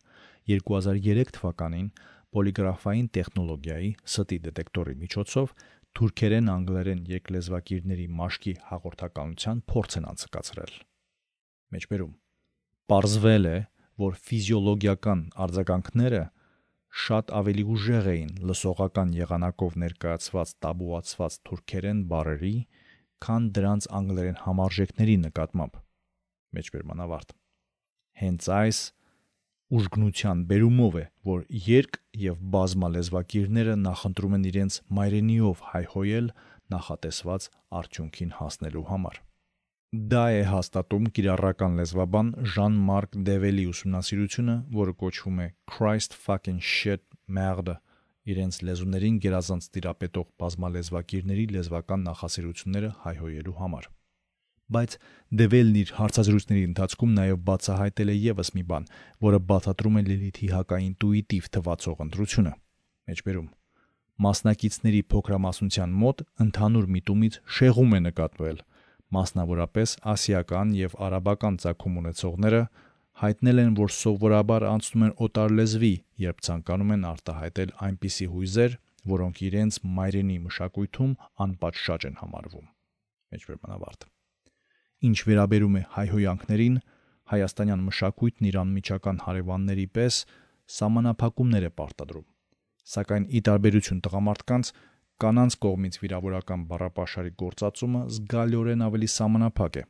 [0.53, 1.89] 2003 թվականին
[2.37, 5.57] պոլիգրաֆային տեխնոլոգիայի ստի դետեկտորի միջոցով
[5.97, 10.75] թուրքերեն անգլերեն երկլեզվակիրների մաշկի հաղորդականության փորձ են անցկացրել։
[11.77, 12.15] Մեջբերում.
[12.93, 13.57] Պարզվել է,
[14.03, 16.23] որ ֆիզիոլոգիական արձագանքները
[17.07, 22.55] շատ ավելի ուժեղ էին լսողական եղանակով ներկայացված տաբուացված թուրքերեն բառերի,
[23.27, 25.81] քան դրանց անգլերեն համարժեքների նկատմամբ։
[26.57, 27.35] Մեջբերման ավարտ։
[28.21, 28.79] Հենց այս
[29.75, 36.29] ուժգնության բերումով է, որ երկ եւ բազմալեզվակիրները նախընտրում են իրենց մայրենիով հայհոյել
[36.75, 37.49] նախատեսված
[37.81, 39.19] արդյունքին հասնելու համար։
[40.13, 47.79] Դա է հաստատում կիրառական լեզվաբան Ժան-Մարկ Դևելի ուսումնասիրությունը, որը կոչվում է Christ fucking shit merde
[48.27, 53.95] իրենց լեզուներին գերազանց տիրապետող բազմալեզվակիրների լեզվական նախասիրությունները հայհոյելու համար
[54.75, 54.97] բայց
[55.41, 58.89] Դևելն իր հարցազրույցների ընթացքում նաև բացահայտել է եւս մի բան,
[59.27, 62.53] որը բացատրում է Լիլիթի հակաինտուիտիվ թվացող ընտրությունը։
[63.11, 63.49] Մեջբերում.
[64.27, 68.59] Մասնակիցների փոքրամասնության մոտ ընդհանուր միտումից շեղում է նկատվել,
[69.17, 72.63] մասնավորապես ասիական եւ արաբական ցակում ունեցողները
[73.23, 75.95] հայտնել են, որ սովորաբար անցնում են օտար լեզվի,
[76.27, 78.77] երբ ցանկանում են արտահայտել այնպիսի հույզեր,
[79.13, 82.69] որոնք իրենց մայրենի մշակույթում անպատշաճ են համարվում։
[83.37, 84.13] Մեջբերման ավարտ։
[85.05, 86.77] Ինչ վերաբերում է հայհոյանքներին,
[87.33, 90.21] հայաստանյան մշակույթն իր անմիջական հարևանների պես
[90.77, 92.27] սահմանափակումներ է պարտադրում։
[92.87, 94.71] Սակայն ի տարբերություն տղամարդկանց,
[95.27, 99.85] կանանց կողմից վիրավորական բառապաշարի գործածումը զգալիորեն ավելի սահմանափակ է։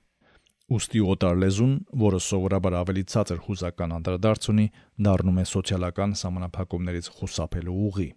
[0.66, 4.66] Ոստի օտար լեզուն, որը սովորաբար ավելի ցածր հուզական անդրադարձ ունի,
[5.06, 8.08] դառնում է սոցիալական սահմանափակումներից խուսափելու ուղի։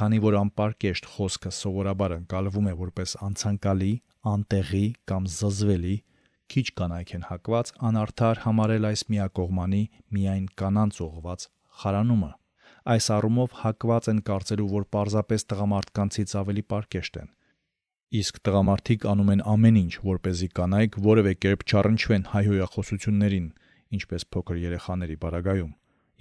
[0.00, 3.92] Քանի որ անպարկեշտ խոսքը սովորաբար ընկալվում է որպես անցանկալի,
[4.30, 5.96] անտեղի կամ զզվելի,
[6.50, 9.82] քիչ կանայք են հակված անարդար համարել այս միակողմանի
[10.16, 11.46] միայն կանանց ուղված
[11.80, 12.30] խարանումը։
[12.90, 17.28] Այս առումով հակված են կարծելու, որ պարզապես տղամարդկանցից ավելի պարկեշտ են։
[18.20, 23.46] Իսկ տղամարդիկ անում են ամեն ինչ, որ เป զի կանայք որևէ կերպ չառնչվեն հայհոյախոսություններին,
[24.00, 25.70] ինչպես փոքր երեխաների բարագայում,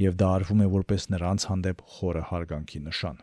[0.05, 3.17] եւ դա արվում է որպես նրանց հանդեպ խորը հարգանքի նշան։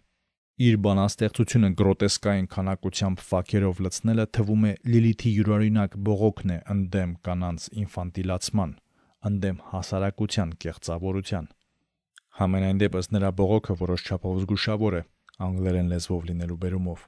[0.56, 8.70] Իր բանաստեղծությունը գրոտեսկային քանակությամբ ֆաքերով լցնելը թվում է Լիլիթի յուրօրինակ բողոքն է ընդդեմ կանանց ինֆանտիլացման,
[9.30, 11.50] ընդդեմ հասարակության կեղծավորության։
[12.40, 15.02] Համենայն դեպս նրա բողոքը որոշ չափով զգուշավոր է
[15.44, 17.04] անգլերեն լեզվով լինելու բերումով։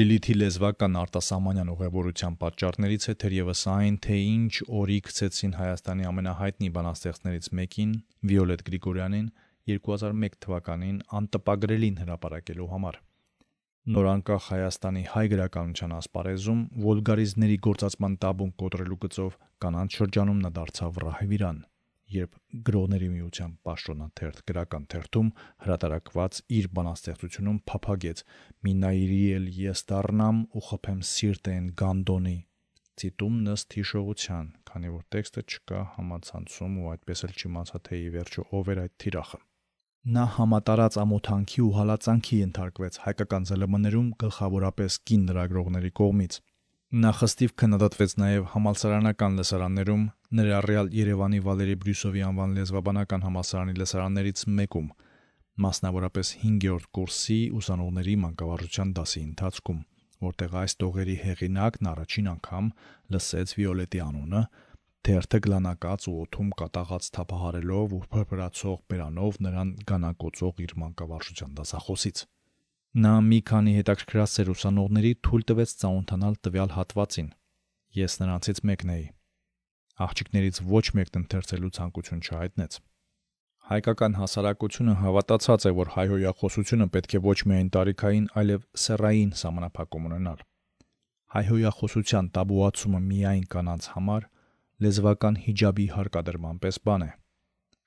[0.00, 7.48] Լիլիթի լեզվական արտասահմանյան ուղևորության պատճառներից է թերևս այն, թե ինչ օրի գցեցին Հայաստանի ամենահայտնի բանաստեղծներից
[7.60, 7.94] մեկին՝
[8.30, 9.30] Վիոլետ Գրիգորյանին
[9.70, 13.00] 2001 թվականին անտպագրելին հրապարակելու համար։
[13.90, 21.62] Նորանկախ Հայաստանի հայ գրականության ասպարեզում վոլգարիզմների գործածման տաբուն կոտրելու գծով կանանց շրջանում նա դարձավ ռահվիրան,
[22.16, 22.36] երբ
[22.68, 25.32] գրողների միության պաշտոնաթերթ գրական թերթում
[25.64, 28.22] հրատարակված իր բանաստեղծությունում փափագեց.
[28.66, 32.38] «Մի նայիրի էլ ես դառնամ ու խփեմ սիրտեն գանդոնի»
[33.00, 38.44] ցիտում նստ հիշողության, քանի որ տեքստը չկա համացանցում ու այդպես էլ չիմացա թե ի վերջո
[38.58, 39.40] ով էր այդ թիրախը։
[40.00, 46.38] Նա համատարած ամոթանքի ու հալածանքի ենթարկվեց հայկական ԶԼՄ-ներում գլխավորապես կին լրագրողների կողմից։
[47.02, 50.06] Նա խստիվ քննադատվեց նաև համալսարանական լսարաններում,
[50.40, 54.88] ներառյալ Երևանի Վալերի Բրյուսովի անվան լեզվաբանական համալսարանի լսարաններից մեկում,
[55.68, 59.80] մասնավորապես 5-րդ կուրսի ուսանողների մանկավարժության դասի ընթացքում,
[60.24, 62.72] որտեղ այս տողերի հեղինակն առաջին անգամ
[63.12, 64.42] լսեց Վիոլետի անունը
[65.06, 72.22] թերթը գլանակած ու օթում կատաղած թափահարելով ու փրփրացող բերանով նրան գանակոծող իր մանկավարժության դասախոսից։
[73.00, 77.30] Նա մի քանի հետաքրքրած ծեր ուսանողների թույլ տվեց ծանոթանալ տվյալ հատվածին։
[78.00, 79.06] Ես նրանցից մեկն էի։
[80.10, 82.76] Աղջիկներից ոչ մեկն ընթերցելու ցանկություն չհայտնեց։
[83.70, 90.40] Հայկական հասարակությունը հավատացած է, որ հայհոյախոսությունը պետք է ոչ միայն տարիքային, այլև սեռային սահմանափակում ունենալ։
[91.30, 94.26] Հայհոյախոսության տաբուացումը միայն կանանց համար
[94.84, 97.10] լեզվական հիջաբի հարկադրման պես բան է։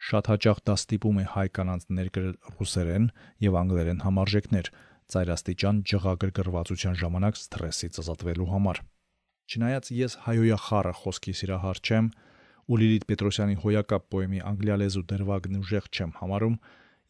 [0.04, 3.06] Շատ հաճախ դա ստիպում է հայ կանանց ներկրել ռուսերեն
[3.46, 4.70] եւ անգլերեն համարժեքներ
[5.14, 8.82] ծայրաստիճան ջղագրգռվածության ժամանակ սթրեսից ազատվելու համար։
[9.54, 12.06] Չնայած ես հայոյախառը խոսքի սիրահար չեմ
[12.64, 16.56] ու Լիլիթ Պետրոսյանի հոյակապ պոեմի անգլիալեզու դրվագն ուժեղ չեմ համարում,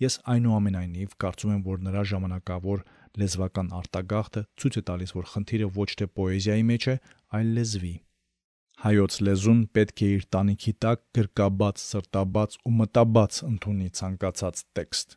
[0.03, 2.85] ես այնուամենայնիվ կարծում եմ, որ նրա ժամանակավոր
[3.21, 6.95] լեզվական արտագաղթը ցույց է տալիս, որ խնդիրը ոչ թե պոեզիայի մեջ է,
[7.37, 7.93] այլ լեզվի։
[8.83, 15.15] Հայոց լեզուն պետք է իր տանիքի տակ գրկաբաց, սրտաբաց ու մտաբաց ընդունի ցանկացած տեքստ։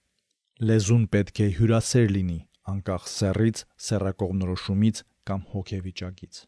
[0.71, 2.39] Լեզուն պետք է հյուրասեր լինի,
[2.73, 6.39] անկախ սեռից, սեռակողմնորոշումից կամ հոգեվիճակից։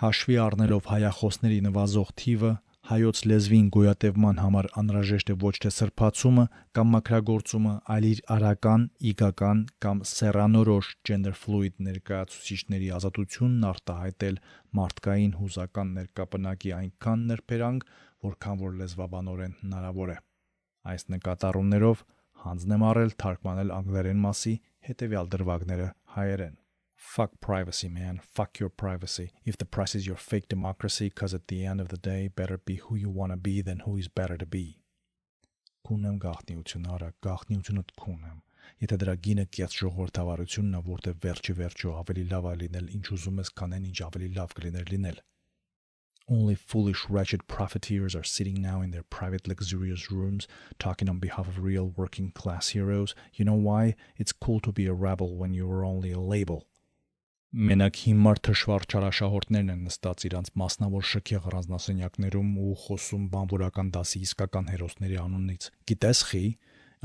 [0.00, 2.52] Հաշվի առնելով հայախոսների նվազող թիվը,
[2.90, 9.60] հայոց լեզվին գոյատևման համար անհրաժեշտ է ոչ թե սրբացումը կամ մաքրագործումը, այլ իր արական, իգական
[9.84, 14.40] կամ սեռանորոշ gender fluid ներկայացուցիչների ազատությունն արտահայտել
[14.80, 17.84] մարդկային հուզական ներկապնակի այնքան նրբերանգ,
[18.26, 20.18] որքան որ լեզվաբանորեն հնարավոր է։
[20.90, 22.02] Այս նկատառումներով
[22.46, 24.56] հանձն եմ առել թարգմանել անգլերեն մասի
[24.90, 26.58] հետևյալ դրվագները հայերեն
[27.15, 28.19] Fuck privacy, man.
[28.21, 29.31] Fuck your privacy.
[29.45, 32.57] If the price is your fake democracy, because at the end of the day, better
[32.57, 34.81] be who you want to be than who is better to be.
[35.87, 38.41] Քունեմ գաղտնիությունը, արա, գաղտնիությունդ քունեմ։
[38.83, 43.41] Եթե դրա գինը կես ժողովրդավարությունն է, որտեղ վերջի վերջո ավելի լավ է լինել, ինչ ուզում
[43.43, 45.23] ես կանեն, ինչ ավելի լավ կլիներ լինել։
[46.27, 50.47] Only foolish, wretched profiteers are sitting now in their private, luxurious rooms
[50.79, 53.13] talking on behalf of real working class heroes.
[53.35, 53.95] You know why?
[54.17, 56.65] It's cool to be a rebel when you are only a label.
[57.50, 64.68] Մենակ հիմար թշվառ ճարաշահորդներն են նստած իրանց մասնավոր շքեղ առանձնասենյակներում ու խոսում բանվորական դասի իսկական
[64.70, 66.44] հերոսների անունից։ Գիտես խի,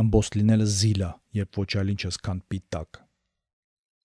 [0.06, 3.02] ըմբոս լինելը զիլա, երբ ոչ այլ ինչ ես քան պիտակ։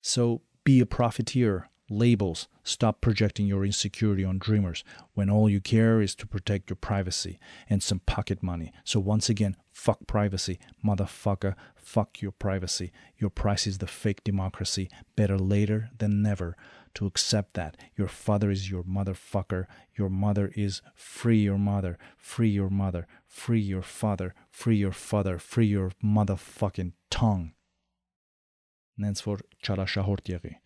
[0.01, 2.49] So be a profiteer, labels.
[2.62, 4.84] Stop projecting your insecurity on dreamers
[5.14, 7.38] when all you care is to protect your privacy
[7.68, 8.72] and some pocket money.
[8.84, 11.55] So, once again, fuck privacy, motherfucker.
[11.74, 12.93] Fuck your privacy.
[13.18, 14.88] Your price is the fake democracy.
[15.16, 16.57] Better later than never
[16.95, 17.76] to accept that.
[17.97, 19.66] Your father is your motherfucker.
[19.97, 21.99] Your mother is free your mother.
[22.16, 23.07] Free your mother.
[23.26, 24.34] Free your father.
[24.51, 25.38] Free your father.
[25.38, 27.53] Free your motherfucking tongue.
[28.97, 30.57] Nenns for chala Hortieri.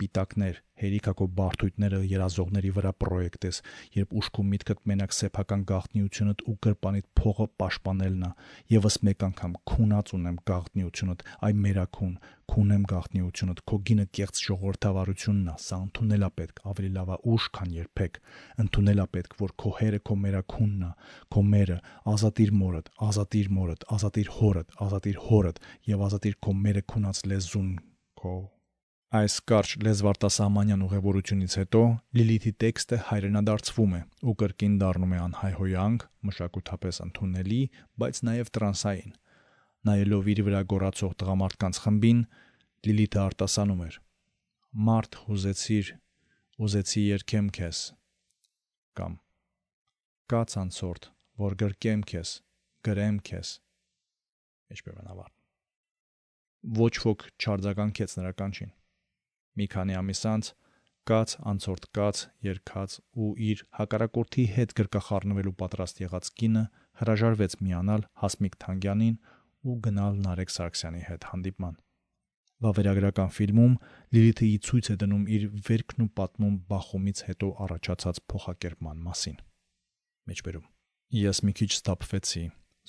[0.00, 3.58] Պիտակներ, հերիքակո բարթույթները երազողների վրա պրոյեկտես,
[3.94, 8.30] երբ ուշքում միտքդ մենակ սեփական գաղտնիությունդ ու գրպանիդ փողը պաշտպանելն է,
[8.74, 12.16] եւս մեկ անգամ քունած ունեմ գաղտնիությունդ, այ մերակուն,
[12.54, 18.18] քունեմ գաղտնիությունդ, քո գինը կեղծ ժողովրդավարությունն է, սա ընդունելա պետք, ավելի լավա ուշ, քան երբեք,
[18.64, 20.90] ընդունելա պետք, որ քո հերը քո մերակունն է,
[21.34, 21.78] քո մերը,
[22.14, 25.62] ազատիր մորդ, ազատիր մորդ, ազատիր հորդ, ազատիր հորդ
[25.94, 27.70] եւ ազատիր քո մերը քունած լեզուն,
[28.20, 28.34] քո
[29.14, 31.82] Այս կարճ լեզվարտասահմանյան ուղևորությունից հետո
[32.18, 37.60] Լիլիթի տեքստը հայրենադարձվում է ու կրկին դառնում է անհայհոյանք, մշակութապես ընդունելի,
[38.00, 39.12] բայց նաև տրանսային։
[39.84, 42.24] Նայելով իր վրա գոռացող տղամարդկանց խմբին,
[42.88, 44.00] Լիլիթը արտասանում էր.
[44.88, 45.92] Մարդ հուզեցիր,
[46.64, 47.84] ուզեցի երկեմ քեզ
[48.98, 49.14] կամ
[50.30, 51.06] կաց անցորդ,
[51.42, 52.30] որ գրկեմ քեզ,
[52.86, 53.50] գրեմ քեզ։
[54.74, 55.34] Ինչպես ավարտ։
[56.78, 58.70] Ոչ ոք չարձագանքեց նրա կանչին։
[59.54, 60.50] Մի քանի ամիս անց
[61.04, 66.62] կաց անցորդ կաց երկած ու իր հակարակորթի հետ գրկախառնվելու պատրաստ եղած կինը
[67.00, 69.16] հրաժարվեց միանալ Հասմիկ Թանգյանին
[69.64, 71.76] ու գնալ Նարեկ Սարգսյանի հետ հանդիպման։
[72.64, 73.74] Վավերագրական ֆիլմում
[74.16, 79.36] Լիլիթը ցույց է դնում իր վերքն ու պատմում բախումից հետո առաջացած փոխակերպման մասին։
[80.30, 80.68] Մեջբերում։
[81.20, 82.44] Ես մի քիչ ստապվեցի,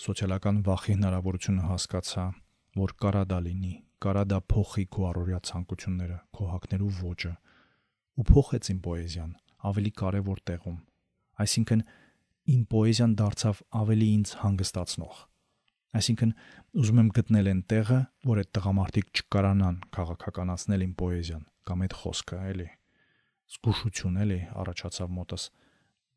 [0.05, 2.25] սոցիալական վախի հնարավորությունը հասկացա,
[2.79, 3.73] որ կարա դա լինի,
[4.03, 7.33] կարա դա փոխի քո առօրյա ցանկությունները, քո հակներու ոճը
[8.15, 9.31] ու փոխեց իմ պոեզիան
[9.69, 10.75] ավելի կարևոր տեղում։
[11.45, 11.81] Այսինքն
[12.55, 15.21] իմ պոեզիան դարձավ ավելի ինձ հանգստացնող։
[15.95, 16.31] Այսինքն,
[16.75, 22.39] ուզում եմ գտնել այն տեղը, որ այդ տղամարդիկ չկարանան քաղաքականացնել իմ պոեզիան կամ այդ խոսքը,
[22.51, 22.67] էլի։
[23.55, 25.47] Զգուշություն էլի առաջացավ մոտս։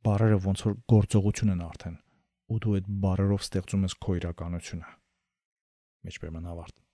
[0.08, 1.96] Բարերը ոնց որ գործողություն են արդեն,
[2.48, 4.92] ու դու այդ բարերով ստեղծում ես քո իրականությունը։
[6.08, 6.87] Մեջբերման ավարտ։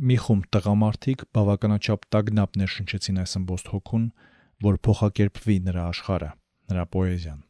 [0.00, 4.04] Մի խումբ տղամարդիկ բավականաչափ տագնապ ներշնչեցին այս ըմբոստ հոգուն,
[4.64, 6.28] որ փոխակերպվի նրա աշխարհը,
[6.72, 7.42] նրա պոեզիան։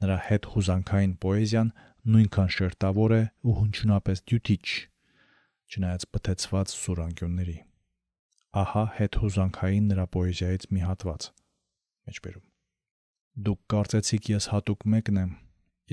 [0.00, 1.72] Նրա հետ հուզանքային պոեզիան
[2.14, 4.64] նույնքան շերտավոր է ու հնչյունապես դյութիչ,
[5.70, 7.58] չնայած բթեցված սուրանկյունների։
[8.64, 11.28] Ահա հետ հուզանքային նրա պոեզիայից մի հատված։
[12.08, 12.46] Մեջբերում։
[13.50, 15.36] Դուք կարծեցիք ես հատուկ մեկն եմ,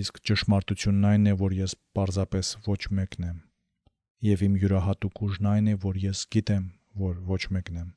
[0.08, 3.47] իսկ ճշմարտությունն այն է, որ ես պարզապես ոչ մեկն եմ։
[4.26, 6.64] Եվ իմ յուրահատուկ ուժն այն է, որ ես գիտեմ,
[6.98, 7.90] որ ոչ մեկն եմ,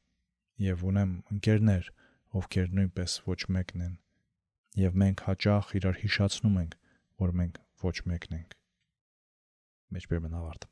[0.61, 1.87] եւ ունեմ ընկերներ,
[2.37, 3.95] ովքեր նույնպես ոչ մեկն են։
[4.81, 6.77] Եվ մենք հաճախ իրար հիշացնում ենք,
[7.25, 7.57] որ մենք
[7.87, 8.53] ոչ մեկն ենք։
[9.97, 10.69] Մեջբերման ավարտ։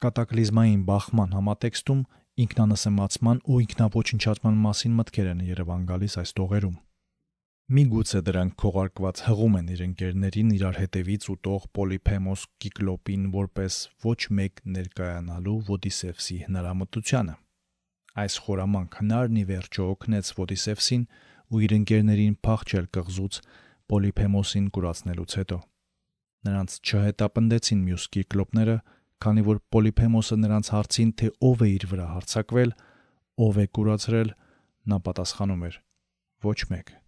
[0.00, 2.00] Կատակլիզմային բախման համատեքստում
[2.40, 6.76] ինքնանասեմացման ու ինքնաոչնչացման մասին մտքեր են Երևան գալիս այս տողերում։
[7.70, 14.62] Միգուցե դրանք քողարկված հղում են իր ընկերներին իրար հետևից ուտող Պոլիփեմոս Կիկլոպին որպես ոչ մեկ
[14.74, 17.36] ներկայանալու Ոդիսևսի հնարամտությանը։
[18.22, 21.04] Այս խորամանկ հնարն ի վերջո օգնեց Ոդիսևսին
[21.54, 23.38] ու իր ընկերներին փախչել կղզուց
[23.94, 25.58] Պոլիփեմոսին կուրացնելուց հետո։
[26.50, 28.76] Նրանց չհետապնդեցին մյուս կիկլոպները,
[29.22, 32.74] քանի որ Պոլիփեմոսը նրանց հարցին, թե ով է իր վրա հարցակվել,
[33.46, 34.34] ով է կուրացրել,
[34.90, 35.78] նա պատասխանում էր.
[36.40, 36.99] ոչ մեկ